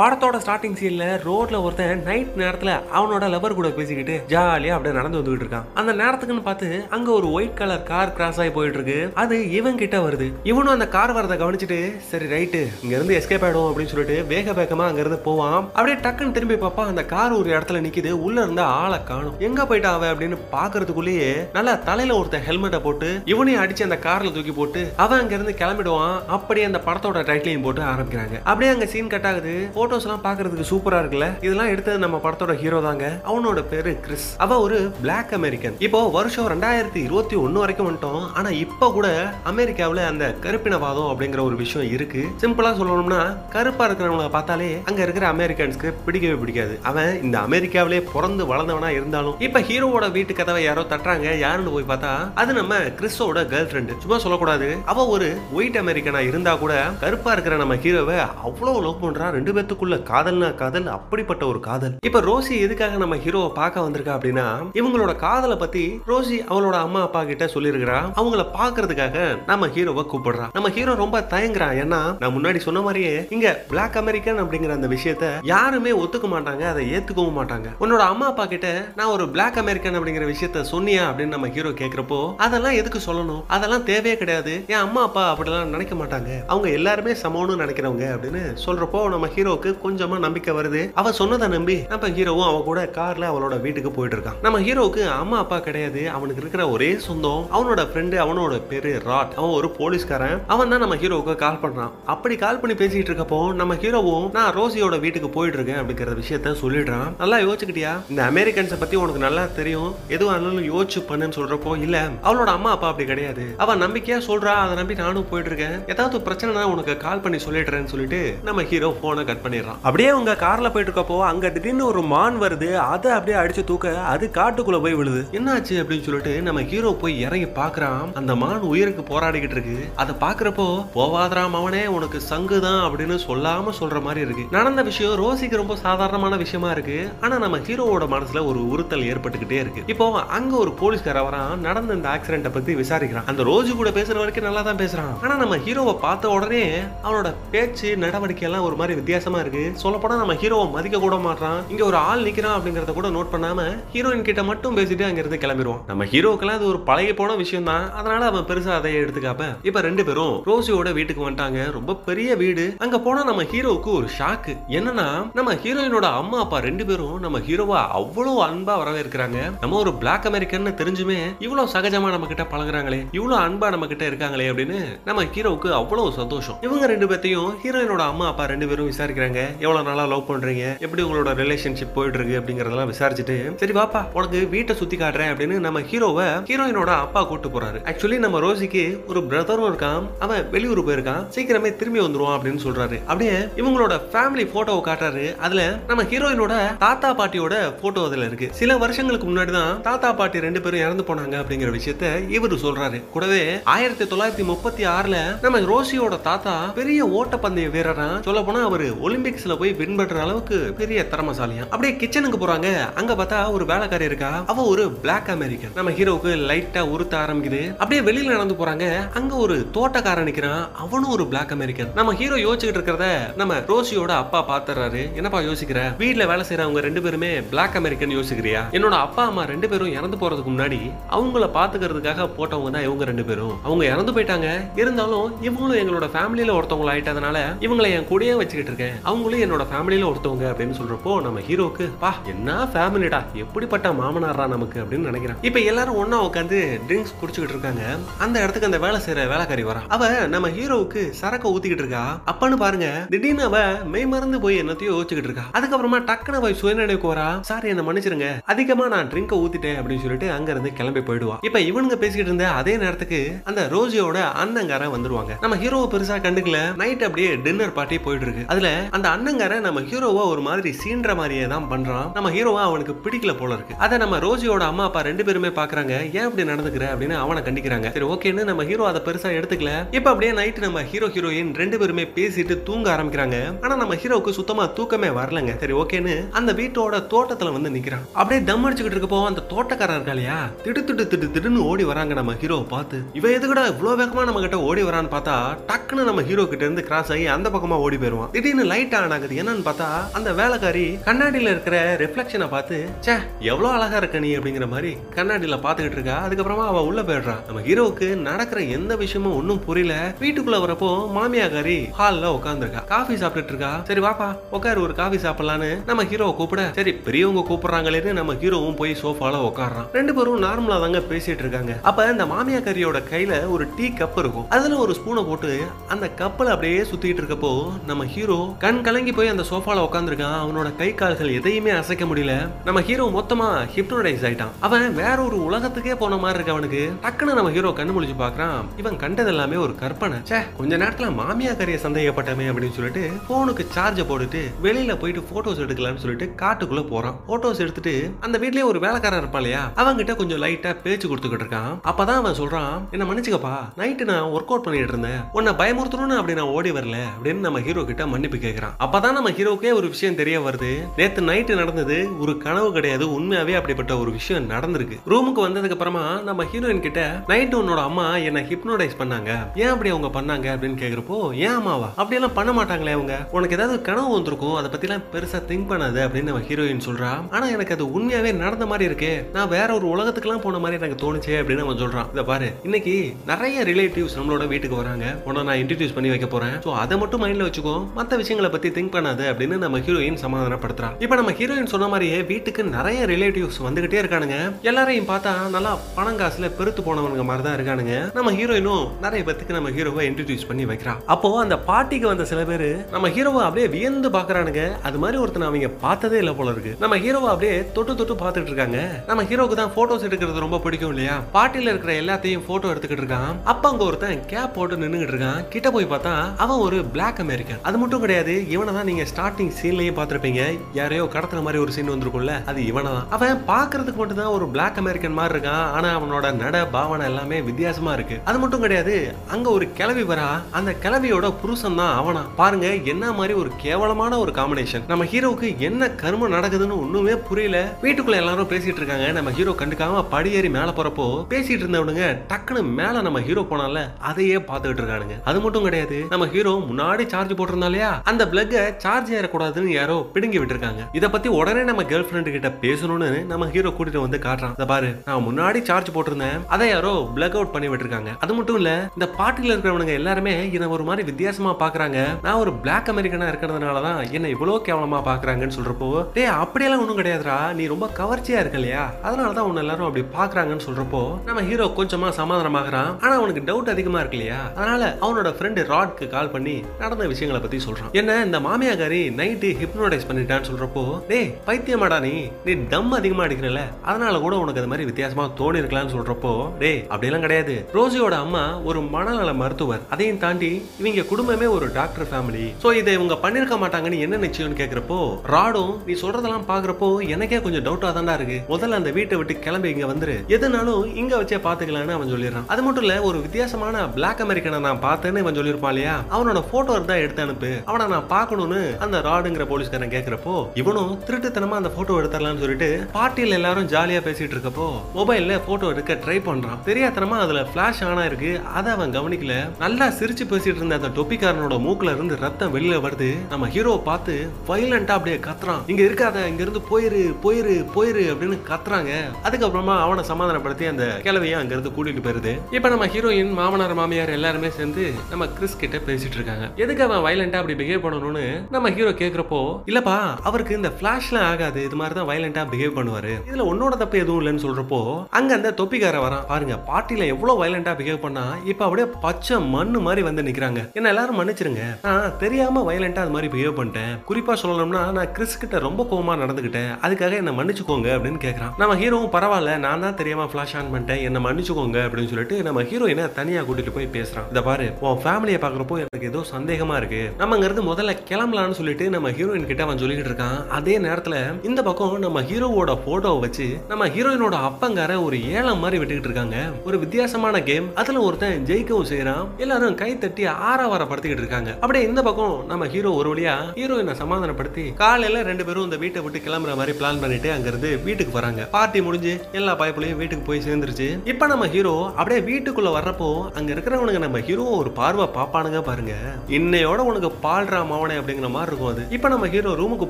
படத்தோட 0.00 0.36
ஸ்டார்டிங் 0.42 0.76
சீன்ல 0.80 1.06
ரோட்ல 1.24 1.56
ஒருத்தன் 1.64 2.02
நைட் 2.02 2.28
நேரத்துல 2.42 2.74
அவனோட 2.98 3.24
லவர் 3.32 3.54
கூட 3.58 3.68
பேசிக்கிட்டு 3.78 4.14
ஜாலியா 4.32 4.74
அப்படியே 4.74 4.94
நடந்து 4.98 5.18
வந்துகிட்டு 5.18 5.44
இருக்கான். 5.44 5.66
அந்த 5.80 5.92
நேரத்துக்குன்னு 6.02 6.44
பார்த்து 6.46 6.68
அங்க 6.96 7.08
ஒரு 7.16 7.26
ஒயிட் 7.36 7.58
கலர் 7.58 7.82
கார் 7.90 8.12
கிராஸ் 8.12 8.38
ஆகி 8.42 8.52
போயிட்டு 8.54 8.78
இருக்கு 8.78 8.98
அது 9.22 9.36
இவன் 9.58 9.80
கிட்ட 9.82 9.96
வருது. 10.04 10.28
இவனும் 10.50 10.72
அந்த 10.72 10.86
கார் 10.94 11.12
வரதை 11.16 11.36
கவனிச்சுட்டு 11.42 11.78
சரி 12.10 12.28
ரைட்டு 12.34 12.60
இங்க 12.82 12.94
இருந்து 12.96 13.16
எஸ்கேப் 13.18 13.44
ஆயிடும் 13.46 13.66
அப்படின்னு 13.70 13.92
சொல்லிட்டு 13.92 14.16
வேக 14.32 14.54
வேகமா 14.60 14.86
அங்க 14.86 15.02
இருந்து 15.04 15.18
போவான். 15.26 15.58
அப்படியே 15.74 15.96
டக்குன்னு 16.06 16.36
திரும்பி 16.38 16.58
பாப்பா 16.62 16.86
அந்த 16.92 17.04
கார் 17.12 17.36
ஒரு 17.40 17.50
இடத்துல 17.56 17.82
நிக்குது. 17.86 18.12
உள்ள 18.28 18.38
இருந்த 18.46 18.64
ஆளை 18.78 19.00
காணும். 19.10 19.36
எங்க 19.48 19.66
போயிட்டா 19.66 19.92
அவ 19.98 20.12
அப்படின்னு 20.12 20.38
பாக்குறதுக்குள்ளேயே 20.56 21.30
நல்லா 21.58 21.74
தலையில 21.90 22.18
ஒருத்தன் 22.20 22.46
ஹெல்மெட்டை 22.48 22.82
போட்டு 22.86 23.10
இவனையும் 23.34 23.62
அடிச்சு 23.64 23.86
அந்த 23.88 24.00
கார்ல 24.08 24.34
தூக்கி 24.38 24.56
போட்டு 24.60 24.84
அவன் 25.04 25.22
அங்க 25.24 25.34
இருந்து 25.38 25.56
கிளம்பிடுவான். 25.62 26.16
அப்படியே 26.38 26.68
அந்த 26.70 26.82
படத்தோட 26.88 27.26
டைட்டிலையும் 27.32 27.66
போட்டு 27.68 27.84
ஆரம்பிக்கிறாங்க. 27.92 28.36
அப்படியே 28.50 28.72
அங்க 28.76 28.88
சீன் 28.94 29.12
கட் 29.16 29.30
ஆகுது. 29.32 29.54
ஃபோட்டோஸ்லாம் 29.90 30.24
பார்க்கறதுக்கு 30.24 30.64
சூப்பராக 30.70 31.02
இருக்குல்ல? 31.02 31.26
இதெல்லாம் 31.44 31.70
எடுத்தது 31.72 31.98
நம்ம 32.02 32.16
படத்தோட 32.24 32.52
ஹீரோ 32.60 32.78
தாங்க. 32.84 33.06
அவனோட 33.30 33.60
பேரு 33.70 33.92
கிறிஸ். 34.04 34.26
அவ 34.44 34.58
ஒரு 34.64 34.76
பிளாக் 35.04 35.32
அமெரிக்கன் 35.38 35.76
இப்போ 35.86 36.00
வருஷம் 36.16 36.48
ரெண்டாயிரத்தி 36.52 37.00
இருபத்தி 37.06 37.36
ஒன்று 37.44 37.58
வரைக்கும் 37.62 37.88
வந்துட்டோம். 37.88 38.20
ஆனால் 38.38 38.56
இப்போ 38.64 38.86
கூட 38.96 39.08
அமெரிக்காவில் 39.52 40.00
அந்த 40.10 40.24
கருப்பினவாதம் 40.44 41.08
அப்படிங்கிற 41.12 41.40
ஒரு 41.48 41.56
விஷயம் 41.62 41.88
இருக்கு. 41.96 42.22
சிம்பிளாக 42.42 42.78
சொல்லணும்னா 42.80 43.20
கருப்பாக 43.54 43.88
இருக்கிறவங்கள 43.88 44.28
பார்த்தாலே 44.36 44.68
அங்கே 44.90 45.02
இருக்கிற 45.06 45.26
அமெரிக்கன்ஸ்க்கு 45.34 45.90
பிடிக்கவே 46.06 46.36
பிடிக்காது. 46.42 46.76
அவன் 46.90 47.10
இந்த 47.26 47.38
அமெரிக்காவிலே 47.48 48.00
பிறந்து 48.12 48.46
வளர்ந்தவனா 48.52 48.92
இருந்தாலும் 48.98 49.36
இப்போ 49.48 49.62
ஹீரோவோட 49.70 50.08
வீட்டு 50.18 50.38
கதவை 50.42 50.62
யாரோ 50.68 50.84
தட்டுறாங்க 50.94 51.36
யாருன்னு 51.44 51.74
போய் 51.76 51.90
பார்த்தா 51.92 52.12
அது 52.42 52.58
நம்ம 52.60 52.80
கிறிஸோட 53.00 53.44
கேர்ள் 53.54 53.68
ஃப்ரெண்டு 53.72 53.98
சும்மா 54.06 54.20
சொல்லக்கூடாது. 54.26 54.70
அவ 54.94 55.08
ஒரு 55.16 55.30
ஒயிட் 55.58 55.80
அமெரிக்கனா 55.84 56.22
இருந்தா 56.30 56.54
கூட 56.64 56.72
கருப்பா 57.04 57.34
இருக்கிற 57.36 57.60
நம்ம 57.64 57.80
ஹீரோவை 57.84 58.18
அவ்வளோ 58.46 58.78
லவ் 58.86 59.04
பண்றா 59.04 59.28
ரெண்டு 59.38 59.52
பேர்த்துக்கும் 59.52 59.78
பேத்துக்குள்ள 59.80 59.98
காதல்னா 60.10 60.48
காதல் 60.60 60.88
அப்படிப்பட்ட 60.96 61.42
ஒரு 61.50 61.60
காதல். 61.66 61.94
இப்ப 62.08 62.20
ரோசி 62.28 62.54
எதுக்காக 62.64 62.96
நம்ம 63.02 63.16
ஹீரோவை 63.24 63.50
பார்க்க 63.58 63.84
வந்திருக்கா 63.86 64.14
அப்படின்னா 64.16 64.46
இவங்களோட 64.80 65.12
காதலை 65.24 65.56
பத்தி 65.62 65.84
ரோசி 66.10 66.36
அவளோட 66.52 66.76
அம்மா 66.86 67.00
அப்பா 67.06 67.20
கிட்ட 67.30 67.44
சொல்லியிருக்கிறா. 67.54 67.98
அவங்கள 68.20 68.42
பாக்குறதுக்காக 68.58 69.16
நம்ம 69.50 69.68
ஹீரோவை 69.76 70.04
கூப்பிடுறா. 70.12 70.46
நம்ம 70.56 70.70
ஹீரோ 70.76 70.94
ரொம்ப 71.02 71.20
தயங்குறான் 71.34 71.76
ஏன்னா 71.82 72.00
நான் 72.22 72.36
முன்னாடி 72.36 72.60
சொன்ன 72.66 72.82
மாதிரியே 72.86 73.14
இங்க 73.36 73.48
பிளாக் 73.72 73.98
அமெரிக்கன் 74.02 74.40
அப்படிங்கிற 74.42 74.74
அந்த 74.78 74.90
விஷயத்த 74.94 75.26
யாருமே 75.52 75.92
ஒத்துக்க 76.02 76.28
மாட்டாங்க 76.34 76.64
அதை 76.72 76.84
ஏத்துக்கவும் 76.96 77.38
மாட்டாங்க. 77.40 77.68
உன்னோட 77.84 78.02
அம்மா 78.12 78.26
அப்பா 78.32 78.46
கிட்ட 78.52 78.68
நான் 78.98 79.12
ஒரு 79.16 79.26
பிளாக் 79.36 79.60
அமெரிக்கன் 79.64 79.98
அப்படிங்கிற 79.98 80.26
விஷயத்த 80.32 80.64
சொன்னியா 80.72 81.04
அப்படின்னு 81.08 81.36
நம்ம 81.36 81.50
ஹீரோ 81.56 81.72
கேக்குறப்போ 81.82 82.20
அதெல்லாம் 82.46 82.78
எதுக்கு 82.80 83.00
சொல்லணும்? 83.08 83.42
அதெல்லாம் 83.56 83.86
தேவையே 83.90 84.16
கிடையாது. 84.22 84.54
என் 84.74 84.84
அம்மா 84.86 85.02
அப்பா 85.08 85.24
அப்படிலாம் 85.32 85.74
நினைக்க 85.76 85.94
மாட்டாங்க. 86.02 86.30
அவங்க 86.52 86.68
எல்லாருமே 86.78 87.14
சமம்னு 87.24 87.60
நினைக்கிறவங்க 87.62 88.06
அப்படின்னு 88.14 88.42
சொல்றப்போ 88.66 89.00
நம்ம 89.14 89.28
ஹீரோக்கு 89.36 89.69
ஹீரோவுக்கு 89.70 89.86
கொஞ்சமா 89.86 90.16
நம்பிக்கை 90.24 90.52
வருது. 90.54 90.80
அவ 91.00 91.12
சொன்னதை 91.18 91.46
நம்பி 91.54 91.76
நம்ம 91.90 92.08
ஹீரோவும் 92.16 92.46
அவ 92.50 92.58
கூட 92.68 92.80
கார்ல 92.98 93.24
அவளோட 93.30 93.54
வீட்டுக்கு 93.64 93.90
போயிட்டு 93.96 94.16
இருக்கான். 94.16 94.38
நம்ம 94.44 94.60
ஹீரோவுக்கு 94.66 95.02
அம்மா 95.20 95.36
அப்பா 95.44 95.58
கிடையாது. 95.66 96.02
அவனுக்கு 96.16 96.42
இருக்கிற 96.42 96.62
ஒரே 96.74 96.90
சொந்தம் 97.06 97.42
அவனோட 97.56 97.82
ஃப்ரெண்டு 97.90 98.16
அவனோட 98.24 98.54
பேரு 98.70 98.92
ராட். 99.04 99.34
அவன் 99.40 99.56
ஒரு 99.58 99.68
போலீஸ்காரன். 99.78 100.40
அவன் 100.54 100.72
தான் 100.72 100.82
நம்ம 100.84 100.96
ஹீரோவுக்கு 101.02 101.34
கால் 101.44 101.60
பண்றான். 101.64 101.92
அப்படி 102.14 102.36
கால் 102.44 102.60
பண்ணி 102.62 102.76
பேசிட்டு 102.82 103.10
இருக்கப்போ 103.12 103.40
நம்ம 103.60 103.74
ஹீரோவும் 103.84 104.26
நான் 104.38 104.54
ரோசியோட 104.58 104.98
வீட்டுக்கு 105.04 105.30
போயிட்டு 105.36 105.58
இருக்கேன் 105.58 105.80
அப்படிங்கிற 105.82 106.16
விஷயத்த 106.22 106.54
சொல்லிடுறான். 106.62 107.08
நல்லா 107.22 107.38
யோசிச்சுக்கிட்டியா? 107.46 107.94
இந்த 108.12 108.22
அமெரிக்கன்ஸை 108.32 108.78
பத்தி 108.82 108.96
உனக்கு 109.02 109.24
நல்லா 109.26 109.44
தெரியும். 109.60 109.90
எதுவாக 110.16 110.36
இருந்தாலும் 110.36 110.68
யோசிச்சு 110.72 111.02
பண்ணுன்னு 111.10 111.38
சொல்றப்போ 111.40 111.72
இல்ல 111.86 111.96
அவளோட 112.26 112.50
அம்மா 112.56 112.72
அப்பா 112.76 112.88
அப்படி 112.92 113.08
கிடையாது. 113.12 113.46
அவ 113.62 113.76
நம்பிக்கையா 113.84 114.20
சொல்றா. 114.30 114.54
அதை 114.64 114.74
நம்பி 114.80 115.00
நானும் 115.04 115.28
போயிட்டு 115.30 115.52
இருக்கேன். 115.52 115.78
ஏதாவது 115.94 116.18
பிரச்சனைனா 116.28 116.66
உனக்கு 116.74 116.96
கால் 117.06 117.24
பண்ணி 117.26 117.40
சொல்லிடுறேன்னு 117.46 117.92
சொல்லிட்டு 117.94 118.20
நம்ம 118.48 118.62
ஹீரோ 118.70 118.88
போனை 119.02 119.22
கட் 119.24 119.44
பண்ணிடுறான். 119.50 119.82
அப்படியே 119.86 120.10
உங்க 120.20 120.38
கார்ல 120.46 120.72
போயிட்டு 120.72 120.92
இருக்கப்போ 120.92 121.18
அங்க 121.30 121.50
திடீர்னு 121.56 121.84
ஒரு 121.92 122.02
மான் 122.14 122.40
வருது 122.44 122.70
அதை 122.92 123.10
அப்படியே 123.18 123.38
அடிச்சு 123.42 123.64
தூக்க 123.70 123.94
அது 124.12 124.24
காட்டுக்குள்ள 124.38 124.80
போய் 124.86 124.98
விழுது. 125.00 125.22
என்னாச்சு 125.38 125.74
அப்படின்னு 125.82 126.06
சொல்லிட்டு 126.08 126.34
நம்ம 126.48 126.60
ஹீரோ 126.72 126.92
போய் 127.02 127.14
இறங்கி 127.26 127.48
பாக்குறான். 127.60 128.02
அந்த 128.20 128.34
மான் 128.42 128.68
உயிருக்கு 128.72 129.04
போராடிக்கிட்டு 129.12 129.56
இருக்கு. 129.56 129.78
அதை 130.02 130.14
பாக்குறப்போ 130.24 130.66
போவாதராம் 130.96 131.56
அவனே 131.60 131.82
உனக்கு 131.96 132.20
சங்கு 132.30 132.58
தான் 132.66 132.80
அப்படின்னு 132.86 133.16
சொல்லாம 133.28 133.74
சொல்ற 133.80 133.98
மாதிரி 134.06 134.20
இருக்கு. 134.26 134.44
நடந்த 134.56 134.82
விஷயம் 134.88 135.16
ரோசிக்கு 135.22 135.60
ரொம்ப 135.62 135.76
சாதாரணமான 135.86 136.36
விஷயமா 136.44 136.70
இருக்கு. 136.76 136.98
ஆனா 137.24 137.38
நம்ம 137.44 137.58
ஹீரோவோட 137.68 138.06
மனசுல 138.14 138.42
ஒரு 138.50 138.62
உறுத்தல் 138.72 139.06
ஏற்பட்டுக்கிட்டே 139.10 139.58
இருக்கு. 139.62 139.84
இப்போ 139.94 140.06
அங்க 140.38 140.52
ஒரு 140.64 140.72
போலீஸ்கார 140.80 141.24
வரான். 141.28 141.54
நடந்த 141.68 141.98
இந்த 141.98 142.08
ஆக்சிடென்ட்டை 142.14 142.52
பத்தி 142.56 142.74
விசாரிக்கிறான். 142.82 143.28
அந்த 143.32 143.42
ரோஜு 143.50 143.72
கூட 143.80 143.90
பேசுற 143.98 144.16
வரைக்கும் 144.22 144.48
நல்லா 144.48 144.62
தான் 144.68 144.80
பேசுறான். 144.82 145.12
ஆனா 145.24 145.36
நம்ம 145.42 145.56
ஹீரோவை 145.66 145.94
பார்த்த 146.06 146.34
உடனே 146.36 146.64
அவனோட 147.04 147.30
பேச்சு 147.54 147.88
நடவடிக்கை 148.04 148.46
எல்லாம் 148.48 148.66
ஒரு 148.68 148.78
மாதிரி 148.80 148.98
வித்தியாசமா 149.00 149.39
இருக்கு. 149.44 149.64
சொல்லப்போனா 149.82 150.20
நம்ம 150.22 150.34
ஹீரோவை 150.42 150.68
மதிக்க 150.76 150.98
கூட 151.06 151.16
மாட்டான் 151.28 151.58
இங்க 151.68 151.84
ஒரு 151.90 151.96
ஆள் 152.08 152.24
நிக்கிறான் 152.28 152.56
அப்படிங்கிறத 152.58 152.94
கூட 152.98 153.08
நோட் 153.16 153.32
பண்ணாம 153.32 153.68
ஹீரோயின் 153.94 154.26
கிட்ட 154.28 154.42
மட்டும் 154.42 154.76
பேசிட்டு 154.76 155.08
அங்க 155.10 155.22
இருந்து 155.24 155.38
நம்ம 155.86 156.04
ஹீரோக்கெல்லாம் 156.12 156.58
அது 156.58 156.66
ஒரு 156.66 156.80
பழைய 156.80 157.14
போன 157.14 157.34
விஷயம் 157.34 157.64
தான் 157.64 157.84
அதனால 157.92 158.26
அவன் 158.26 158.46
பெருசா 158.48 158.72
அதை 158.78 158.94
எடுத்துக்காம 158.94 159.48
இப்ப 159.62 159.80
ரெண்டு 159.80 160.04
பேரும் 160.04 160.34
ரோசியோட 160.46 160.92
வீட்டுக்கு 160.92 161.28
வந்துட்டாங்க. 161.28 161.58
ரொம்ப 161.76 161.94
பெரிய 162.08 162.34
வீடு. 162.42 162.64
அங்க 162.78 162.98
போனா 162.98 163.24
நம்ம 163.24 163.42
ஹீரோவுக்கு 163.52 163.90
ஒரு 163.98 164.08
ஷாக்கு 164.18 164.54
என்னன்னா 164.78 165.06
நம்ம 165.38 165.54
ஹீரோயினோட 165.62 166.06
அம்மா 166.20 166.38
அப்பா 166.38 166.58
ரெண்டு 166.58 166.86
பேரும் 166.86 167.18
நம்ம 167.20 167.38
ஹீரோவா 167.38 167.80
அவ்வளவு 167.98 168.38
அன்பா 168.46 168.74
வரவேற்கிறாங்க. 168.82 169.38
நம்ம 169.60 169.76
ஒரு 169.76 169.92
பிளாக் 169.94 170.26
அமெரிக்கன் 170.26 170.74
தெரிஞ்சுமே 170.80 171.18
இவ்வளவு 171.38 171.72
சகஜமா 171.74 172.10
நம்ம 172.16 172.26
கிட்ட 172.26 172.46
பழகுறாங்களே 172.52 173.00
இவ்வளவு 173.12 173.40
அன்பா 173.46 173.70
நம்ம 173.70 173.86
கிட்ட 173.86 174.04
இருக்காங்களே 174.10 174.48
அப்படின்னு 174.50 174.80
நம்ம 175.04 175.24
ஹீரோவுக்கு 175.34 175.70
அவ்வளவு 175.80 176.12
சந்தோஷம். 176.12 176.58
இவங்க 176.60 176.86
ரெண்டு 176.86 177.06
பேர்த்தையும் 177.06 177.50
ஹீரோயினோட 177.64 178.04
அம்மா 178.12 178.26
அப்பா 178.26 178.44
ரெண்டு 178.44 178.68
பேரும் 178.68 178.90
விசாரிக்கிறாங்க. 178.90 179.29
எவ்வளவு 179.36 179.82
நாளா 179.82 180.06
லவ் 180.06 180.30
பண்றீங்க? 180.30 180.78
எப்படி 180.78 181.02
உங்களோட 181.02 181.32
ரிலேஷன்ஷிப் 181.40 181.94
போயிட்டு 181.94 182.18
இருக்கு 182.18 182.40
அப்படிங்கறதெல்லாம் 182.40 182.92
விசாரிச்சுட்டு 182.92 183.54
சரி 183.56 183.72
வாப்பா 183.72 184.04
உனக்கு 184.12 184.48
வீட்டை 184.48 184.76
சுத்தி 184.76 184.96
காட்டுறேன் 184.96 185.32
அப்படின்னு 185.32 185.58
நம்ம 185.58 185.80
ஹீரோவை 185.80 186.28
ஹீரோயினோட 186.50 186.86
அப்பா 186.86 187.22
கூட்டு 187.22 187.48
போறாரு. 187.48 187.78
ஆக்சுவலி 187.84 188.18
நம்ம 188.18 188.40
ரோசிக்கு 188.40 189.06
ஒரு 189.06 189.20
பிரதரும் 189.20 189.68
இருக்கான். 189.70 190.02
அவன் 190.18 190.50
வெளியூர் 190.50 190.84
போயிருக்கான். 190.84 191.24
சீக்கிரமே 191.34 191.76
திரும்பி 191.76 192.00
வந்துருவான் 192.00 192.36
அப்படின்னு 192.36 192.60
சொல்றாரு. 192.66 192.98
அப்படியே 193.00 193.32
இவங்களோட 193.32 194.00
ஃபேமிலி 194.12 194.46
போட்டோவை 194.54 194.82
காட்டுறாரு. 194.88 195.36
அதுல 195.36 195.78
நம்ம 195.86 196.02
ஹீரோயினோட 196.02 196.76
தாத்தா 196.78 197.18
பாட்டியோட 197.18 197.54
போட்டோ 197.82 198.04
அதுல 198.04 198.24
இருக்கு. 198.24 198.48
சில 198.50 198.76
வருஷங்களுக்கு 198.76 199.28
முன்னாடி 199.28 199.50
தான் 199.50 199.82
தாத்தா 199.82 200.12
பாட்டி 200.12 200.40
ரெண்டு 200.40 200.60
பேரும் 200.60 200.80
இறந்து 200.80 201.02
போனாங்க 201.02 201.42
அப்படிங்கிற 201.42 201.70
விஷயத்த 201.78 202.04
இவரு 202.30 202.58
சொல்றாரு. 202.64 203.02
கூடவே 203.10 203.62
ஆயிரத்தி 203.64 204.04
தொள்ளாயிரத்தி 204.04 204.44
முப்பத்தி 204.44 204.84
ஆறுல 204.86 205.40
நம்ம 205.42 205.60
ரோசியோட 205.60 206.20
தாத்தா 206.20 206.66
பெரிய 206.74 207.06
ஓட்டப்பந்தய 207.06 207.68
வீரரா 207.76 208.20
சொல்ல 208.20 208.42
போனா 208.42 208.62
அவரு 208.64 208.96
ஒலிம்பிக்ஸ்ல 209.20 209.58
போய் 209.58 209.72
வின் 209.72 209.96
பண்ற 209.96 210.20
அளவுக்கு 210.22 210.74
பெரிய 210.78 211.06
திறமசாலியா? 211.10 211.64
அப்படியே 211.70 211.92
கிச்சனுக்கு 212.00 212.38
போறாங்க. 212.42 212.68
அங்க 212.94 213.12
பார்த்தா 213.14 213.52
ஒரு 213.52 213.64
வேலைக்காரி 213.64 214.04
இருக்கா? 214.04 214.44
அவ 214.46 214.62
ஒரு 214.62 214.90
பிளாக் 215.02 215.28
அமெரிக்கன் 215.30 215.70
நம்ம 215.74 215.90
ஹீரோவுக்கு 215.90 216.30
லைட்டா 216.50 216.80
உறுத்த 216.80 217.16
ஆரம்பிக்குது. 217.16 217.60
அப்படியே 217.82 218.00
வெளியில 218.00 218.30
நடந்து 218.36 218.54
போறாங்க. 218.54 218.84
அங்க 219.14 219.34
ஒரு 219.36 219.56
தோட்டக்காரன் 219.74 220.28
நிக்கிறான். 220.28 220.62
அவனும் 220.84 221.10
ஒரு 221.10 221.26
பிளாக் 221.26 221.52
அமெரிக்கன் 221.52 221.90
நம்ம 221.94 222.14
ஹீரோ 222.14 222.36
யோசிச்சுட்டு 222.36 222.76
இருக்கிறத 222.76 223.08
நம்ம 223.36 223.58
ரோசியோட 223.72 224.14
அப்பா 224.22 224.40
பாத்துறாரு. 224.50 225.02
என்னப்பா 225.14 225.40
யோசிக்கிற? 225.40 225.82
வீட்டுல 226.04 226.26
வேலை 226.32 226.46
செய்யறவங்க 226.50 226.84
ரெண்டு 226.88 227.02
பேருமே 227.02 227.40
பிளாக் 227.52 227.76
அமெரிக்கன் 227.76 228.16
யோசிக்கிறியா? 228.16 228.62
என்னோட 228.78 228.96
அப்பா 229.06 229.24
அம்மா 229.24 229.44
ரெண்டு 229.44 229.68
பேரும் 229.68 229.92
இறந்து 229.92 230.16
போறதுக்கு 230.16 230.54
முன்னாடி 230.54 230.80
அவங்கள 231.10 231.50
பாத்துக்கிறதுக்காக 231.58 232.28
போட்டவங்க 232.38 232.70
தான் 232.70 232.88
இவங்க 232.88 233.04
ரெண்டு 233.12 233.24
பேரும். 233.24 233.54
அவங்க 233.62 233.84
இறந்து 233.84 234.12
போயிட்டாங்க. 234.12 234.48
இருந்தாலும் 234.76 235.28
இவங்களும் 235.48 235.80
எங்களோட 235.82 236.08
ஃபேமிலியில 236.16 236.56
ஒருத்தவங்க 236.58 236.88
ஆயிட்டதுனால 236.94 237.38
இவங்களை 237.66 237.88
என் 237.96 238.08
கூடயே 238.10 238.34
வச்சுக்கிட்டு 238.40 238.70
இருக்கேன். 238.70 238.96
அவங்களும் 239.10 239.42
என்னோட 239.46 239.62
ஃபேமிலியில 239.62 240.08
ஒருத்தவங்க 240.10 240.44
அப்படின்னு 240.50 240.74
சொல்றப்போ 240.80 241.22
நம்ம 241.22 241.40
ஹீரோக்கு 241.40 241.88
பா 242.00 242.14
என்ன 242.26 242.64
ஃபேமிலிடா 242.74 243.20
எப்படிப்பட்ட 243.32 243.88
மாமனாரா 243.90 244.48
நமக்கு? 244.48 244.82
அப்படின்னு 244.82 245.08
நினைக்கிறேன். 245.08 245.36
இப்போ 245.42 245.58
எல்லாரும் 245.58 245.98
ஒன்னா 246.00 246.16
உட்காந்து 246.16 246.58
ட்ரிங்க்ஸ் 246.88 247.14
குடிச்சுக்கிட்டு 247.20 247.54
இருக்காங்க. 247.54 247.82
அந்த 248.18 248.38
இடத்துக்கு 248.38 248.68
அந்த 248.70 248.78
வேலை 248.78 249.00
செய்யற 249.00 249.28
வேலைக்காரி 249.28 249.64
வரா. 249.64 249.80
அவ 249.88 250.08
நம்ம 250.26 250.48
ஹீரோவுக்கு 250.48 251.10
சரக்க 251.20 251.48
ஊத்திக்கிட்டு 251.48 251.82
இருக்கா. 251.84 252.20
அப்பன்னு 252.26 252.56
பாருங்க 252.56 253.06
திடீர்னு 253.10 253.42
அவ 253.42 253.58
மெய் 253.84 254.06
மறந்து 254.06 254.40
போய் 254.40 254.62
என்னத்தையும் 254.62 254.94
யோசிச்சுக்கிட்டு 254.94 255.30
இருக்கா. 255.30 255.42
அதுக்கப்புறமா 255.54 255.98
டக்குனு 256.10 256.40
போய் 256.40 256.56
சுயநினைவுக்கு 256.62 257.10
வரா. 257.12 257.40
சார் 257.40 257.64
என்ன 257.64 257.82
மன்னிச்சிருங்க. 257.82 258.28
அதிகமா 258.44 258.88
நான் 258.88 259.08
ட்ரிங்க 259.08 259.38
ஊத்திட்டேன் 259.42 259.78
அப்படின்னு 259.80 260.00
சொல்லிட்டு 260.00 260.30
அங்க 260.30 260.50
இருந்து 260.50 260.72
கிளம்பி 260.72 261.00
போயிடுவா. 261.00 261.36
இப்ப 261.40 261.58
இவனுங்க 261.58 261.96
பேசிக்கிட்டு 262.04 262.32
இருந்த 262.32 262.50
அதே 262.50 262.76
நேரத்துக்கு 262.76 263.40
அந்த 263.44 263.68
ரோஜியோட 263.70 264.18
அண்ணங்காரன் 264.44 264.94
வந்துருவாங்க. 264.96 265.32
நம்ம 265.40 265.56
ஹீரோவை 265.56 265.88
பெருசா 265.92 266.18
கண்டுக்கல. 266.26 266.76
நைட் 266.76 267.02
அப்படியே 267.02 267.36
டின்னர் 267.36 267.72
பார்ட்டி 267.72 267.98
போயிட்டு 267.98 268.26
இருக்கு. 268.26 268.44
அதுல 268.46 268.88
அந்த 269.00 269.12
அண்ணங்காரன் 269.16 269.64
நம்ம 269.66 269.80
ஹீரோவை 269.90 270.22
ஒரு 270.30 270.42
மாதிரி 270.46 270.70
சீன்ற 270.80 271.10
மாதிரியே 271.18 271.44
தான் 271.52 271.66
பண்றான். 271.70 272.08
நம்ம 272.16 272.30
ஹீரோவா 272.34 272.62
அவனுக்கு 272.70 272.94
பிடிக்கல 273.04 273.32
போல 273.38 273.54
இருக்கு. 273.56 273.74
அதை 273.84 273.94
நம்ம 274.02 274.16
ரோஜியோட 274.24 274.64
அம்மா 274.70 274.84
அப்பா 274.88 275.00
ரெண்டு 275.06 275.22
பேருமே 275.26 275.50
பாக்குறாங்க. 275.58 275.94
ஏன் 276.16 276.26
இப்படி 276.28 276.44
நடந்துக்கிற 276.50 276.84
அப்படின்னு 276.92 277.14
அவனை 277.20 277.42
கண்டிக்கிறாங்க. 277.46 277.90
சரி 277.94 278.06
ஓகேன்னு 278.14 278.42
நம்ம 278.48 278.64
ஹீரோ 278.70 278.84
அதை 278.88 279.00
பெருசா 279.06 279.30
எடுத்துக்கல. 279.36 279.70
இப்ப 279.98 280.10
அப்படியே 280.10 280.32
நைட்டு 280.40 280.64
நம்ம 280.64 280.82
ஹீரோ 280.90 281.06
ஹீரோயின் 281.14 281.52
ரெண்டு 281.60 281.78
பேருமே 281.82 282.04
பேசிட்டு 282.18 282.56
தூங்க 282.68 282.90
ஆரம்பிக்கிறாங்க. 282.96 283.38
ஆனா 283.62 283.76
நம்ம 283.82 283.96
ஹீரோவுக்கு 284.02 284.34
சுத்தமா 284.40 284.66
தூக்கமே 284.80 285.10
வரலங்க. 285.20 285.54
சரி 285.62 285.76
ஓகேன்னு 285.82 286.16
அந்த 286.40 286.52
வீட்டோட 286.60 287.00
தோட்டத்துல 287.14 287.54
வந்து 287.56 287.72
நிக்கிறான். 287.76 288.04
அப்படியே 288.18 288.42
தம் 288.50 288.66
அடிச்சுக்கிட்டு 288.66 288.98
இருக்கப்போ 288.98 289.22
அந்த 289.30 289.46
தோட்டக்காரன் 289.54 289.98
இருக்கா 290.00 290.16
இல்லையா? 290.16 290.38
திடு 290.66 290.82
திடு 290.90 291.06
திடு 291.14 291.30
திடுன்னு 291.38 291.64
ஓடி 291.70 291.86
வராங்க 291.92 292.20
நம்ம 292.20 292.36
ஹீரோவை 292.44 292.68
பார்த்து. 292.74 293.00
இவ 293.20 293.28
எதுக்கடா 293.38 293.64
இவ்வளவு 293.72 293.98
வேகமா 294.02 294.28
நம்ம 294.30 294.44
கிட்ட 294.46 294.60
ஓடி 294.68 294.84
வரான்னு 294.90 295.14
பார்த்தா 295.16 295.38
டக்குன்னு 295.72 296.08
நம்ம 296.10 296.26
ஹீரோ 296.30 296.46
கிட்ட 296.52 296.64
இருந்து 296.68 296.86
கிராஸ் 296.90 297.14
ஆகி 297.16 297.26
அந்த 297.38 297.48
பக்கமா 297.56 297.82
ஓடி 297.86 297.98
போயிருவான். 298.04 298.32
திடீர்னு 298.36 298.70
லைட் 298.74 298.88
லைட் 298.90 299.02
ஆன் 299.02 299.12
ஆகுது 299.14 299.34
என்னன்னு 299.40 299.64
பார்த்தா 299.66 299.88
அந்த 300.12 300.30
வேலைக்காரி 300.38 300.84
கண்ணாடியில 301.08 301.50
இருக்கிற 301.52 301.76
ரிஃப்ளெக்ஷனை 302.00 302.46
பார்த்து 302.54 302.76
ச்சே 303.04 303.14
எவ்வளவு 303.50 303.74
அழகா 303.74 303.98
இருக்க 304.00 304.18
நீ? 304.24 304.30
அப்படிங்கிற 304.36 304.66
மாதிரி 304.72 304.90
கண்ணாடியில 305.16 305.56
பாத்துக்கிட்டு 305.64 305.96
இருக்கா. 305.98 306.16
அதுக்கப்புறமா 306.26 306.64
அவ 306.70 306.80
உள்ள 306.88 307.00
போயிடுறான் 307.02 307.42
நம்ம 307.46 307.60
ஹீரோவுக்கு 307.68 308.06
நடக்கிற 308.28 308.60
எந்த 308.76 308.92
விஷயமும் 309.02 309.36
ஒன்னும் 309.36 309.60
புரியல. 309.66 309.94
வீட்டுக்குள்ள 310.22 310.58
வரப்போ 310.64 310.88
மாமியாக்காரி 311.18 311.76
ஹால்ல 311.98 312.32
உட்காந்துருக்கா 312.38 312.82
காஃபி 312.92 313.16
சாப்பிட்டுட்டு 313.22 313.52
இருக்கா. 313.54 313.70
சரி 313.90 314.02
வாப்பா 314.06 314.28
உட்காரு 314.58 314.82
ஒரு 314.86 314.96
காஃபி 315.00 315.20
சாப்பிடலான்னு. 315.26 315.70
நம்ம 315.90 316.06
ஹீரோவை 316.10 316.34
கூப்பிட 316.40 316.64
சரி 316.78 316.94
பெரியவங்க 317.06 317.44
கூப்பிடுறாங்களேன்னு 317.50 318.16
நம்ம 318.20 318.36
ஹீரோவும் 318.42 318.78
போய் 318.82 318.96
சோஃபால 319.02 319.42
உட்காடுறான் 319.50 319.88
ரெண்டு 319.98 320.14
பேரும் 320.18 320.42
நார்மலா 320.46 320.80
தாங்க 320.86 321.02
பேசிட்டு 321.12 321.44
இருக்காங்க. 321.44 321.74
அப்ப 321.90 322.08
இந்த 322.14 322.26
மாமியாக்காரியோட 322.34 323.00
கையில 323.12 323.40
ஒரு 323.54 323.66
டீ 323.78 323.88
கப் 324.02 324.20
இருக்கும். 324.24 324.50
அதுல 324.58 324.82
ஒரு 324.86 324.94
ஸ்பூனை 325.00 325.24
போட்டு 325.30 325.54
அந்த 325.94 326.08
கப்பல் 326.22 326.54
அப்படியே 326.56 326.82
சுத்திட்டு 326.92 327.22
இருக்கப்போ 327.22 327.54
நம்ம 327.86 328.02
ஹீரோ 328.16 328.40
கண் 328.66 328.78
கலங்கி 328.82 329.12
போய் 329.12 329.28
அந்த 329.28 329.44
சோஃபால 329.50 329.84
உட்காந்துருக்கான் 329.86 330.38
அவனோட 330.42 330.76
கை 330.76 330.94
கால்கள் 330.94 331.32
எதையுமே 331.32 331.70
அசைக்க 331.70 332.04
முடியல. 332.04 332.34
நம்ம 332.64 332.80
ஹீரோ 332.80 333.06
மொத்தமா 333.16 333.46
ஹிப்னோடைஸ் 333.74 334.24
ஆயிட்டான். 334.28 334.52
அவன் 334.60 334.94
வேற 334.94 335.16
ஒரு 335.22 335.44
உலகத்துக்கே 335.44 335.94
போன 335.94 336.16
மாதிரி 336.16 336.38
இருக்கு 336.38 336.52
அவனுக்கு. 336.52 336.82
டக்குன்னு 337.02 337.34
நம்ம 337.34 337.50
ஹீரோ 337.50 337.70
கண்ணு 337.70 337.92
முடிச்சு 337.92 338.24
பாக்குறான். 338.24 338.60
இவன் 338.76 338.96
கண்டது 338.96 339.28
எல்லாமே 339.28 339.56
ஒரு 339.56 339.74
கற்பனை. 339.74 340.18
ச்சே 340.18 340.40
கொஞ்ச 340.56 340.76
நேரத்துல 340.76 341.08
மாமியாக்காரிய 341.20 341.78
சந்தேகப்பட்டமே 341.86 342.46
அப்படின்னு 342.50 342.76
சொல்லிட்டு 342.78 343.04
போனுக்கு 343.28 343.66
சார்ஜை 343.76 344.04
போட்டுட்டு 344.10 344.42
வெளியில 344.62 344.98
போயிட்டு 344.98 345.24
போட்டோஸ் 345.32 345.62
எடுக்கலாம்னு 345.64 346.04
சொல்லிட்டு 346.04 346.46
காட்டுக்குள்ள 346.46 346.88
போறான். 346.88 347.20
போட்டோஸ் 347.28 347.58
எடுத்துட்டு 347.58 347.94
அந்த 348.20 348.38
வீட்லயே 348.38 348.62
ஒரு 348.62 348.80
வேலைக்காரன் 348.80 349.18
இருப்பான் 349.18 349.42
இல்லையா? 349.42 349.70
அவன்கிட்ட 349.76 350.16
கொஞ்சம் 350.16 350.42
லைட்டா 350.42 350.76
பேச்சு 350.82 351.08
கொடுத்துக்கிட்டு 351.08 351.46
இருக்கான். 351.46 351.72
அப்பதான் 351.84 352.20
அவன் 352.22 352.38
சொல்றான் 352.38 352.74
என்ன 352.90 353.04
மன்னிச்சுக்கப்பா 353.12 353.54
நைட்டு 353.76 354.04
நான் 354.12 354.22
ஒர்க் 354.22 354.52
அவுட் 354.52 354.62
பண்ணிட்டு 354.62 354.88
இருந்தேன். 354.88 355.20
உன்னை 355.32 355.52
பயமுறுத்தணும்னு 355.52 356.18
அப்படி 356.20 356.34
நான் 356.34 356.54
ஓடி 356.56 356.70
வரல. 356.70 356.98
அப்படின்னு 357.16 357.46
நம்ம 357.46 357.60
ஹீரோ 357.60 357.84
கிட்ட 357.84 358.06
மன்னிப்பு 358.06 358.38
கேட்கறான் 358.60 358.72
அப்பதான் 358.80 359.12
நம்ம 359.12 359.30
ஹீரோக்கே 359.30 359.72
ஒரு 359.72 359.88
விஷயம் 359.88 360.14
தெரிய 360.14 360.40
வருது. 360.40 360.88
நேத்து 360.96 361.22
நைட்டு 361.22 361.54
நடந்தது 361.54 362.08
ஒரு 362.20 362.38
கனவு 362.38 362.72
கிடையாது. 362.72 363.20
உண்மையாவே 363.20 363.54
அப்படிப்பட்ட 363.54 363.98
ஒரு 363.98 364.10
விஷயம் 364.10 364.50
நடந்திருக்கு. 364.50 364.98
ரூமுக்கு 365.08 365.38
வந்ததுக்கு 365.38 365.70
அப்புறமா 365.70 366.20
நம்ம 366.20 366.44
ஹீரோயின் 366.44 366.80
கிட்ட 366.80 367.24
நைட்டு 367.26 367.58
உன்னோட 367.60 367.76
அம்மா 367.76 368.16
என்ன 368.16 368.40
ஹிப்னோடைஸ் 368.40 368.98
பண்ணாங்க. 368.98 369.58
ஏன் 369.58 369.66
அப்படி 369.66 369.90
அவங்க 369.90 370.20
பண்ணாங்க? 370.20 370.56
அப்படின்னு 370.56 370.80
கேக்குறப்போ 370.82 371.34
ஏன் 371.34 371.54
அம்மாவா? 371.54 371.86
அப்படியெல்லாம் 371.86 372.32
பண்ண 372.32 372.62
மாட்டாங்களே 372.62 372.92
அவங்க. 372.92 373.28
உனக்கு 373.30 373.56
ஏதாவது 373.56 373.82
கனவு 373.82 374.12
வந்திருக்கும். 374.12 374.54
அதை 374.54 374.70
பத்திலாம் 374.70 375.02
பெருசா 375.12 375.40
திங்க் 375.48 375.70
பண்ணாது. 375.70 375.98
அப்படின்னு 376.06 376.22
நம்ம 376.22 376.40
ஹீரோயின் 376.40 376.80
சொல்றா. 376.88 377.30
ஆனா 377.30 377.46
எனக்கு 377.48 377.74
அது 377.74 377.84
உண்மையாவே 377.84 378.32
நடந்த 378.32 378.66
மாதிரி 378.66 378.94
இருக்கே. 378.94 379.30
நான் 379.32 379.48
வேற 379.48 379.74
ஒரு 379.74 379.86
உலகத்துக்குலாம் 379.86 380.40
போன 380.40 380.58
மாதிரி 380.58 380.82
எனக்கு 380.82 381.14
தோணுச்சே. 381.14 381.34
அப்படின்னு 381.40 381.58
அவன் 381.58 381.76
சொல்றான். 381.76 382.10
இதை 382.10 382.24
பாரு. 382.24 382.52
இன்னைக்கு 382.62 383.14
நிறைய 383.26 383.62
ரிலேட்டிவ்ஸ் 383.62 384.18
நம்மளோட 384.18 384.46
வீட்டுக்கு 384.46 384.76
வராங்க. 384.76 385.22
உன்னை 385.24 385.42
நான் 385.42 385.56
இன்ட்ரடியூஸ் 385.56 385.94
பண்ணி 385.94 386.08
வைக்க 386.08 386.26
போறேன். 386.26 386.48
ஸோ 386.48 386.72
அதை 386.72 386.98
மட்டும் 386.98 387.24
மைண்ட்ல 387.24 387.52
வச்சுக்கோ. 387.52 387.92
மற்ற 387.94 388.16
விஷயங்களை 388.16 388.49
பத்தி 388.54 388.68
திங்க் 388.76 388.94
பண்ணாது 388.96 389.24
அப்படின்னு 389.30 389.56
நம்ம 389.64 389.78
ஹீரோயின் 389.86 390.20
சமாதானப்படுத்துறா. 390.24 390.90
இப்போ 391.04 391.16
நம்ம 391.20 391.34
ஹீரோயின் 391.40 391.72
சொன்ன 391.74 391.88
மாதிரியே 391.92 392.18
வீட்டுக்கு 392.30 392.64
நிறைய 392.76 393.06
ரிலேட்டிவ்ஸ் 393.12 393.60
வந்துகிட்டே 393.66 394.00
இருக்கானுங்க. 394.02 394.38
எல்லாரையும் 394.70 395.08
பார்த்தா 395.12 395.32
நல்லா 395.56 395.72
பணம் 395.96 396.18
காசுல 396.20 396.48
பெருத்து 396.58 396.82
போனவனுங்க 396.88 397.24
மாதிரி 397.30 397.44
தான் 397.46 397.56
இருக்கானுங்க. 397.58 397.96
நம்ம 398.18 398.32
ஹீரோயினும் 398.38 398.84
நிறைய 399.04 399.24
பேத்துக்கு 399.28 399.56
நம்ம 399.58 399.70
ஹீரோவை 399.78 400.04
இன்ட்ரடியூஸ் 400.10 400.48
பண்ணி 400.50 400.66
வைக்கிறா. 400.72 400.94
அப்போ 401.14 401.30
அந்த 401.44 401.58
பார்ட்டிக்கு 401.70 402.10
வந்த 402.12 402.24
சில 402.32 402.42
பேர் 402.50 402.68
நம்ம 402.94 403.08
ஹீரோவை 403.16 403.42
அப்படியே 403.48 403.68
வியந்து 403.76 404.10
பாக்குறானுங்க. 404.18 404.64
அது 404.88 404.98
மாதிரி 405.04 405.20
ஒருத்தன் 405.22 405.48
அவங்க 405.48 405.70
பார்த்ததே 405.84 406.20
இல்லை 406.22 406.34
போல 406.40 406.54
இருக்கு. 406.54 406.74
நம்ம 406.84 406.96
ஹீரோவை 407.04 407.30
அப்படியே 407.34 407.56
தொட்டு 407.76 407.94
தொட்டு 408.00 408.16
பார்த்துட்டு 408.22 408.50
இருக்காங்க. 408.52 408.78
நம்ம 409.10 409.22
ஹீரோக்கு 409.30 409.58
தான் 409.62 409.74
போட்டோஸ் 409.76 410.06
எடுக்கிறது 410.08 410.44
ரொம்ப 410.46 410.58
பிடிக்கும் 410.66 410.92
இல்லையா? 410.94 411.16
பார்ட்டில 411.36 411.72
இருக்கிற 411.72 411.92
எல்லாத்தையும் 412.02 412.46
போட்டோ 412.48 412.72
எடுத்துக்கிட்டு 412.72 413.04
இருக்கான். 413.04 413.32
அப்ப 413.52 413.68
அங்க 413.72 413.84
ஒருத்தன் 413.88 414.24
கேப் 414.32 414.54
போட்டு 414.56 414.82
நின்னுகிட்டு 414.82 415.14
இருக்கான். 415.14 415.40
கிட்ட 415.54 415.70
போய் 415.76 415.90
பார்த்தா 415.92 416.14
அவன் 416.44 416.62
ஒரு 416.66 416.78
பிளாக் 416.94 417.20
அமெரிக்கன் 417.24 417.62
அது 417.68 417.78
மட்டும் 417.82 418.02
கிடையாது 418.04 418.34
இவனை 418.54 418.72
தான் 418.78 418.88
நீங்க 418.90 419.04
ஸ்டார்டிங் 419.10 419.52
சீன்லயே 419.58 419.92
பார்த்திருப்பீங்க. 419.98 420.42
யாரையோ 420.78 421.04
கடத்துற 421.14 421.40
மாதிரி 421.46 421.62
ஒரு 421.64 421.72
சீன் 421.76 421.92
வந்திருக்கும்ல 421.92 422.34
அது 422.50 422.60
இவனை 422.70 422.90
தான் 422.96 423.08
அவன் 423.16 423.42
பாக்குறதுக்கு 423.52 424.00
மட்டும் 424.02 424.20
தான் 424.22 424.34
ஒரு 424.36 424.46
பிளாக் 424.54 424.80
அமெரிக்கன் 424.82 425.16
மாதிரி 425.18 425.34
இருக்கான். 425.34 425.64
ஆனா 425.76 425.88
அவனோட 425.98 426.26
நட 426.42 426.56
பாவனை 426.76 427.04
எல்லாமே 427.10 427.38
வித்தியாசமா 427.48 427.92
இருக்கு. 427.98 428.18
அது 428.30 428.38
மட்டும் 428.42 428.64
கிடையாது 428.64 428.94
அங்க 429.36 429.46
ஒரு 429.56 429.66
கிளவி 429.78 430.04
வரா. 430.12 430.28
அந்த 430.60 430.70
கிளவியோட 430.84 431.28
புருஷன் 431.42 431.78
தான் 431.82 431.94
அவனா. 432.00 432.22
பாருங்க 432.40 432.68
என்ன 432.94 433.12
மாதிரி 433.18 433.36
ஒரு 433.42 433.52
கேவலமான 433.64 434.18
ஒரு 434.24 434.34
காம்பினேஷன் 434.38 434.86
நம்ம 434.92 435.06
ஹீரோவுக்கு 435.12 435.50
என்ன 435.68 435.90
கர்மம் 436.02 436.34
நடக்குதுன்னு 436.36 436.80
ஒண்ணுமே 436.84 437.16
புரியல. 437.28 437.58
வீட்டுக்குள்ள 437.84 438.22
எல்லாரும் 438.22 438.50
பேசிட்டு 438.52 438.80
இருக்காங்க. 438.82 439.06
நம்ம 439.18 439.34
ஹீரோ 439.38 439.54
கண்டுக்காம 439.62 440.04
படியேறி 440.14 440.50
மேல 440.58 440.70
போறப்போ 440.78 441.08
பேசிட்டு 441.34 441.62
இருந்தவனுங்க 441.64 442.06
டக்குன்னு 442.32 442.62
மேல 442.80 443.02
நம்ம 443.06 443.20
ஹீரோ 443.28 443.44
போனால 443.52 443.84
அதையே 444.10 444.38
பார்த்துக்கிட்டு 444.50 444.82
இருக்கானுங்க. 444.82 445.16
அது 445.30 445.38
மட்டும் 445.44 445.66
கிடையாது 445.68 445.98
நம்ம 446.12 446.26
ஹீரோ 446.34 446.52
முன்னாடி 446.70 447.04
சார்ஜ் 447.12 447.36
போட்டிருந்தா 447.38 447.68
இல்லையா? 447.70 447.90
அந்த 448.10 448.22
பிளக்கை 448.32 448.62
சார்ஜ் 448.84 449.12
ஏறக்கூடாதுன்னு 449.18 449.76
யாரோ 449.78 449.96
பிடுங்கி 450.14 450.38
விட்டுருக்காங்க. 450.40 450.82
இதை 450.98 451.08
பத்தி 451.14 451.28
உடனே 451.40 451.62
நம்ம 451.70 451.82
கேர்ள் 451.90 452.06
ஃப்ரெண்டு 452.08 452.34
கிட்ட 452.36 452.48
பேசணும்னு 452.64 453.10
நம்ம 453.32 453.48
ஹீரோ 453.54 453.72
கூட்டிட்டு 453.78 454.04
வந்து 454.06 454.18
காட்டுறான். 454.26 454.54
இதை 454.58 454.66
பாரு 454.72 454.90
நான் 455.08 455.24
முன்னாடி 455.28 455.60
சார்ஜ் 455.70 455.94
போட்டிருந்தேன். 455.96 456.38
அதை 456.54 456.68
யாரோ 456.74 456.92
பிளக் 457.16 457.36
அவுட் 457.38 457.52
பண்ணி 457.54 457.68
விட்டுருக்காங்க. 457.72 458.12
அது 458.24 458.34
மட்டும் 458.38 458.58
இல்ல 458.60 458.70
இந்த 458.96 459.08
பாட்டில 459.18 459.52
இருக்கிறவனுங்க 459.54 459.94
எல்லாருமே 460.00 460.34
என்ன 460.56 460.68
ஒரு 460.76 460.84
மாதிரி 460.88 461.04
வித்தியாசமா 461.10 461.52
பாக்குறாங்க. 461.62 461.98
நான் 462.26 462.40
ஒரு 462.44 462.52
பிளாக் 462.64 462.90
அமெரிக்கனா 462.92 463.28
இருக்கிறதுனால 463.32 463.82
தான் 463.86 464.00
என்ன 464.16 464.28
இவ்வளவு 464.34 464.64
கேவலமா 464.68 465.00
பாக்குறாங்கன்னு 465.10 465.56
சொல்றப்போ 465.58 465.90
டேய் 466.16 466.30
அப்படியெல்லாம் 466.42 466.82
ஒன்றும் 466.84 467.00
கிடையாதுடா. 467.00 467.38
நீ 467.58 467.66
ரொம்ப 467.74 467.88
கவர்ச்சியா 468.00 468.40
இருக்க 468.42 468.58
இல்லையா? 468.60 468.84
அதனால 469.08 469.32
தான் 469.38 469.48
உன்னை 469.50 469.62
எல்லாரும் 469.64 469.88
அப்படி 469.88 470.04
பாக்குறாங்கன்னு 470.18 470.66
சொல்றப்போ 470.68 471.02
நம்ம 471.28 471.42
ஹீரோ 471.50 471.66
கொஞ்சமா 471.78 472.08
சமாதானமாகறான். 472.20 472.90
ஆனா 473.04 473.14
அவனுக்கு 473.20 473.44
டவுட் 473.50 473.72
அதிகமா 473.74 474.00
இருக்கு 474.02 474.18
இல்லையா? 474.18 474.40
அதனால 474.58 474.82
அவனோட 475.04 475.30
ஃப்ரெண்டு 475.38 475.66
ராட்க்கு 475.72 476.08
கால் 476.16 476.32
பண்ணி 476.34 476.56
நடந்த 476.82 477.06
விஷயங்களை 477.14 477.42
பத்தி 477.44 477.60
சொல்றான். 477.66 477.92
என்ன? 478.00 478.18
இந்த 478.24 478.40
மாமியாகாரி 478.40 479.00
நைட்டு 479.18 479.48
ஹிப்னோடைஸ் 479.60 480.06
பண்ணிட்டான்னு 480.08 480.48
சொல்றப்போ 480.50 480.82
டேய் 481.08 481.28
பைத்தியமாடா 481.46 482.00
நீ. 482.06 482.12
நீ 482.44 482.52
டம் 482.72 482.92
அதிகமா 482.92 483.24
அடிக்கிறல 483.26 483.62
அதனால 483.82 484.20
கூட 484.20 484.36
உனக்கு 484.36 484.60
அது 484.62 484.70
மாதிரி 484.72 484.88
வித்தியாசமா 484.90 485.24
தோணி 485.40 485.60
இருக்கலாம்னு 485.62 485.94
சொல்றப்போ 485.96 486.32
டேய் 486.58 486.80
அப்படியெல்லாம் 486.88 487.24
கிடையாது. 487.26 487.54
ரோசியோட 487.76 488.14
அம்மா 488.24 488.42
ஒரு 488.68 488.80
மனநல 488.80 489.32
மருத்துவர். 489.42 489.82
அதையும் 489.90 490.18
தாண்டி 490.18 490.50
இவங்க 490.80 491.02
குடும்பமே 491.02 491.46
ஒரு 491.46 491.72
டாக்டர் 491.78 492.08
ஃபேமிலி 492.10 492.46
சோ 492.62 492.74
இதை 492.80 492.94
இவங்க 492.98 493.14
பண்ணிருக்க 493.24 493.56
மாட்டாங்கன்னு 493.62 494.02
என்ன 494.06 494.16
நிச்சயம்னு 494.26 494.60
கேக்குறப்போ 494.60 494.98
ராடும் 495.34 495.74
நீ 495.86 495.94
சொல்றதெல்லாம் 496.02 496.46
பாக்குறப்போ 496.50 497.08
எனக்கே 497.08 497.40
கொஞ்சம் 497.40 497.64
டவுட்டா 497.64 497.90
தான்டா 497.96 498.14
இருக்கு. 498.18 498.38
முதல்ல 498.52 498.78
அந்த 498.80 498.90
வீட்டை 498.90 499.16
விட்டு 499.16 499.38
கிளம்பி 499.38 499.70
இங்க 499.70 499.86
வந்துரு. 499.86 500.16
எதுனாலும் 500.36 500.94
இங்க 500.94 501.22
வச்சே 501.22 501.38
பாத்துக்கலாம்னு 501.46 501.96
அவன் 501.98 502.12
சொல்லிடுறான். 502.12 502.46
அது 502.46 502.62
மட்டும் 502.62 502.82
இல்ல 502.82 503.02
ஒரு 503.02 503.20
வித்தியாசமான 503.20 503.84
பிளாக் 503.88 504.22
அமெரிக்கனை 504.26 504.60
நான் 504.66 504.84
பார்த்தேன்னு 504.86 505.22
இவன் 505.24 505.38
சொல்லியிருப்பான் 505.38 505.74
இல்லையா? 505.74 505.94
அவனோட 506.10 506.42
போட்டோ 506.52 506.72
இருந்தா 506.72 506.94
எடுத்து 506.94 507.22
அனுப்பு. 507.22 507.50
அவனை 507.64 507.86
நான் 507.86 508.09
பார்க்கணும்னு 508.14 508.60
அந்த 508.86 508.96
ராடுங்கிற 509.08 509.46
போலீஸ்காரன் 509.52 509.94
கேட்கிறப்போ 509.94 510.34
இவனும் 510.62 510.92
திருட்டுத்தனமா 511.08 511.58
அந்த 511.60 511.72
போட்டோ 511.76 511.98
எடுத்துடலாம்னு 512.00 512.42
சொல்லிட்டு 512.44 512.70
பார்ட்டியில் 512.96 513.38
எல்லாரும் 513.38 513.68
ஜாலியா 513.74 514.00
பேசிட்டு 514.06 514.34
இருக்கப்போ 514.36 514.68
மொபைல்ல 514.98 515.38
போட்டோ 515.48 515.68
எடுக்க 515.74 515.98
ட்ரை 516.04 516.18
பண்றான். 516.28 516.60
தெரியாதனமா 516.68 517.16
அதுல 517.24 517.40
பிளாஷ் 517.54 517.82
ஆனா 517.88 518.04
இருக்கு. 518.10 518.30
அதை 518.58 518.70
அவன் 518.76 518.94
கவனிக்கல. 518.96 519.34
நல்லா 519.62 519.86
சிரிச்சு 519.98 520.24
பேசிட்டு 520.32 520.60
இருந்த 520.60 520.78
அந்த 520.80 520.90
டொப்பிக்காரனோட 520.98 521.56
மூக்குல 521.66 521.94
இருந்து 521.96 522.16
ரத்தம் 522.24 522.54
வெளியில 522.54 522.76
வருது. 522.86 523.10
நம்ம 523.32 523.48
ஹீரோ 523.54 523.74
பார்த்து 523.88 524.14
வைலண்டா 524.50 524.96
அப்படியே 524.98 525.18
கத்துறான். 525.26 525.62
இங்க 525.72 525.82
இருக்காத 525.88 526.26
இங்க 526.32 526.42
இருந்து 526.46 526.62
போயிரு 526.70 527.02
போயிரு 527.24 527.56
போயிரு 527.76 528.04
அப்படின்னு 528.12 528.38
கத்துறாங்க. 528.50 528.92
அதுக்கப்புறமா 529.28 529.76
அவனை 529.86 530.04
சமாதானப்படுத்தி 530.12 530.66
அந்த 530.72 530.84
கிழவையை 531.06 531.36
அங்க 531.40 531.54
இருந்து 531.56 531.74
கூட்டிட்டு 531.76 532.04
போயிருது. 532.06 532.34
இப்ப 532.58 532.72
நம்ம 532.74 532.86
ஹீரோயின் 532.94 533.32
மாமனார் 533.40 533.76
மாமியார் 533.80 534.16
எல்லாருமே 534.18 534.50
சேர்ந்து 534.58 534.84
நம்ம 535.12 535.28
கிறிஸ் 535.38 535.60
கிட்ட 535.62 535.80
பேசிட்டு 535.90 536.18
இருக்காங்க. 536.20 536.46
எதுக்கு 536.64 536.84
அவன் 536.88 537.04
வைலண்டா 537.06 537.40
அப்படி 537.42 537.58
பிஹேவ் 537.60 537.84
பண்ணணும்னு 538.00 538.26
நம்ம 538.54 538.70
ஹீரோ 538.76 538.92
கேட்குறப்போ 539.00 539.40
இல்லப்பா 539.70 539.96
அவருக்கு 540.28 540.58
இந்த 540.58 540.70
பிளாஷ்லாம் 540.80 541.26
ஆகாது. 541.30 541.60
இது 541.68 541.76
மாதிரி 541.80 541.94
தான் 541.98 542.08
வைலண்டா 542.10 542.42
பிஹேவ் 542.52 542.76
பண்ணுவாரு. 542.78 543.12
இதுல 543.28 543.46
உன்னோட 543.52 543.74
தப்பு 543.82 543.96
எதுவும் 544.02 544.20
இல்லைன்னு 544.20 544.44
சொல்றப்போ 544.44 544.80
அங்க 545.18 545.30
அந்த 545.38 545.54
தொப்பிக்கார 545.60 545.96
வரான். 546.04 546.24
பாருங்க 546.30 546.56
பாட்டில 546.68 547.06
எவ்வளவு 547.14 547.40
வைலண்டா 547.42 547.72
பிஹேவ் 547.80 548.04
பண்ணா 548.04 548.24
இப்ப 548.52 548.64
அப்படியே 548.66 548.86
பச்சை 549.04 549.36
மண்ணு 549.54 549.80
மாதிரி 549.86 550.02
வந்து 550.08 550.24
நிக்கிறாங்க. 550.28 550.62
என்ன 550.78 550.90
எல்லாரும் 550.92 551.18
மன்னிச்சிருங்க. 551.20 551.64
நான் 551.86 552.16
தெரியாம 552.22 552.64
வைலண்டா 552.70 553.02
அது 553.04 553.14
மாதிரி 553.16 553.30
பிஹேவ் 553.34 553.58
பண்ணிட்டேன். 553.58 553.92
குறிப்பா 554.10 554.36
சொல்லணும்னா 554.44 554.82
நான் 554.98 555.12
கிறிஸ் 555.18 555.40
கிட்ட 555.42 555.58
ரொம்ப 555.66 555.86
கோவமா 555.92 556.16
நடந்துக்கிட்டேன் 556.22 556.70
அதுக்காக 556.86 557.20
என்ன 557.22 557.34
மன்னிச்சுக்கோங்க 557.40 557.90
அப்படின்னு 557.96 558.22
கேட்கறான் 558.26 558.54
நம்ம 558.62 558.78
ஹீரோவும் 558.82 559.14
பரவாயில்ல 559.16 559.58
நான் 559.66 559.84
தான் 559.86 559.98
தெரியாம 560.00 560.28
ஃபிளாஷ் 560.32 560.56
ஆன் 560.60 560.72
பண்ணிட்டேன். 560.74 561.02
என்ன 561.08 561.18
மன்னிச்சுக்கோங்க 561.26 561.78
அப்படின்னு 561.86 562.12
சொல்லிட்டு 562.14 562.38
நம்ம 562.48 562.64
ஹீரோயினை 562.70 563.06
தனியா 563.20 563.42
கூட்டிட்டு 563.48 563.74
போய் 563.76 563.94
பேசுறான். 563.96 564.28
இதை 564.32 564.42
பாரு 564.48 564.66
உன் 564.86 565.02
ஃபேமிலியை 565.04 565.40
பாக்குறப்போ 565.44 565.78
எனக்கு 565.84 566.10
ஏதோ 566.12 566.22
சந்தேகமா 566.34 566.76
இருக்கு. 566.80 567.02
நம்ம 567.20 567.34
அங்க 567.36 567.48
இருந்து 567.48 567.64
முதல்ல 567.70 567.89
கிளம்பலாம்னு 568.08 568.58
சொல்லிட்டு 568.58 568.84
நம்ம 568.94 569.10
ஹீரோயின் 569.18 569.48
கிட்ட 569.50 569.62
அவன் 569.66 569.80
சொல்லிக்கிட்டு 569.82 570.10
இருக்கான். 570.12 570.38
அதே 570.58 570.74
நேரத்துல 570.86 571.16
இந்த 571.48 571.60
பக்கம் 571.68 571.94
நம்ம 572.06 572.22
ஹீரோவோட 572.30 572.72
போட்டோவை 572.86 573.20
வச்சு 573.24 573.46
நம்ம 573.72 573.88
ஹீரோயினோட 573.94 574.36
அப்பங்கார 574.48 574.92
ஒரு 575.06 575.16
ஏலம் 575.36 575.62
மாதிரி 575.64 575.78
விட்டுக்கிட்டு 575.80 576.10
இருக்காங்க. 576.10 576.36
ஒரு 576.68 576.78
வித்தியாசமான 576.84 577.42
கேம் 577.48 577.66
அதுல 577.82 578.02
ஒருத்தன் 578.08 578.44
ஜெயிக்கவும் 578.50 578.90
செய்யறான் 578.92 579.24
எல்லாரும் 579.44 579.78
கை 579.82 579.90
தட்டி 580.04 580.24
ஆறாவாரப்படுத்திக்கிட்டு 580.50 581.24
இருக்காங்க. 581.24 581.50
அப்படியே 581.60 581.84
இந்த 581.90 582.02
பக்கம் 582.08 582.36
நம்ம 582.52 582.66
ஹீரோ 582.74 582.92
ஒரு 583.00 583.08
வழியா 583.14 583.36
ஹீரோயினை 583.60 583.94
சமாதானப்படுத்தி 584.02 584.66
காலையில 584.82 585.22
ரெண்டு 585.30 585.44
பேரும் 585.48 585.66
இந்த 585.68 585.78
வீட்டை 585.84 586.02
விட்டு 586.06 586.24
கிளம்புற 586.26 586.54
மாதிரி 586.60 586.74
பிளான் 586.80 587.02
பண்ணிட்டு 587.04 587.30
அங்கிருந்து 587.36 587.70
வீட்டுக்கு 587.86 588.18
வராங்க. 588.18 588.42
பார்ட்டி 588.56 588.82
முடிஞ்சு 588.88 589.14
எல்லா 589.40 589.54
பாய்ப்புலையும் 589.60 590.00
வீட்டுக்கு 590.00 590.28
போய் 590.28 590.44
சேர்ந்துருச்சு. 590.48 590.88
இப்ப 591.12 591.26
நம்ம 591.32 591.48
ஹீரோ 591.54 591.74
அப்படியே 591.98 592.20
வீட்டுக்குள்ள 592.30 592.70
வர்றப்போ 592.78 593.10
அங்க 593.38 593.50
இருக்கிறவனுங்க 593.54 594.02
நம்ம 594.06 594.20
ஹீரோ 594.28 594.46
ஒரு 594.60 594.70
பார்வை 594.80 595.06
பாப்பானுங்க 595.18 595.60
பாருங்க. 595.70 595.94
இன்னையோட 596.38 596.80
உனக்கு 596.90 597.10
பால்ற 597.26 597.56
மாவனே 597.72 597.98
அப்படிங்கிற 598.00 598.30
மாதிரி 598.36 598.50
இருக்கும் 598.50 598.72
அது. 598.72 598.84
இப்ப 598.96 599.08
நம்ம 599.14 599.28
ஹீரோ 599.34 599.54
ரூமுக்கு 599.62 599.88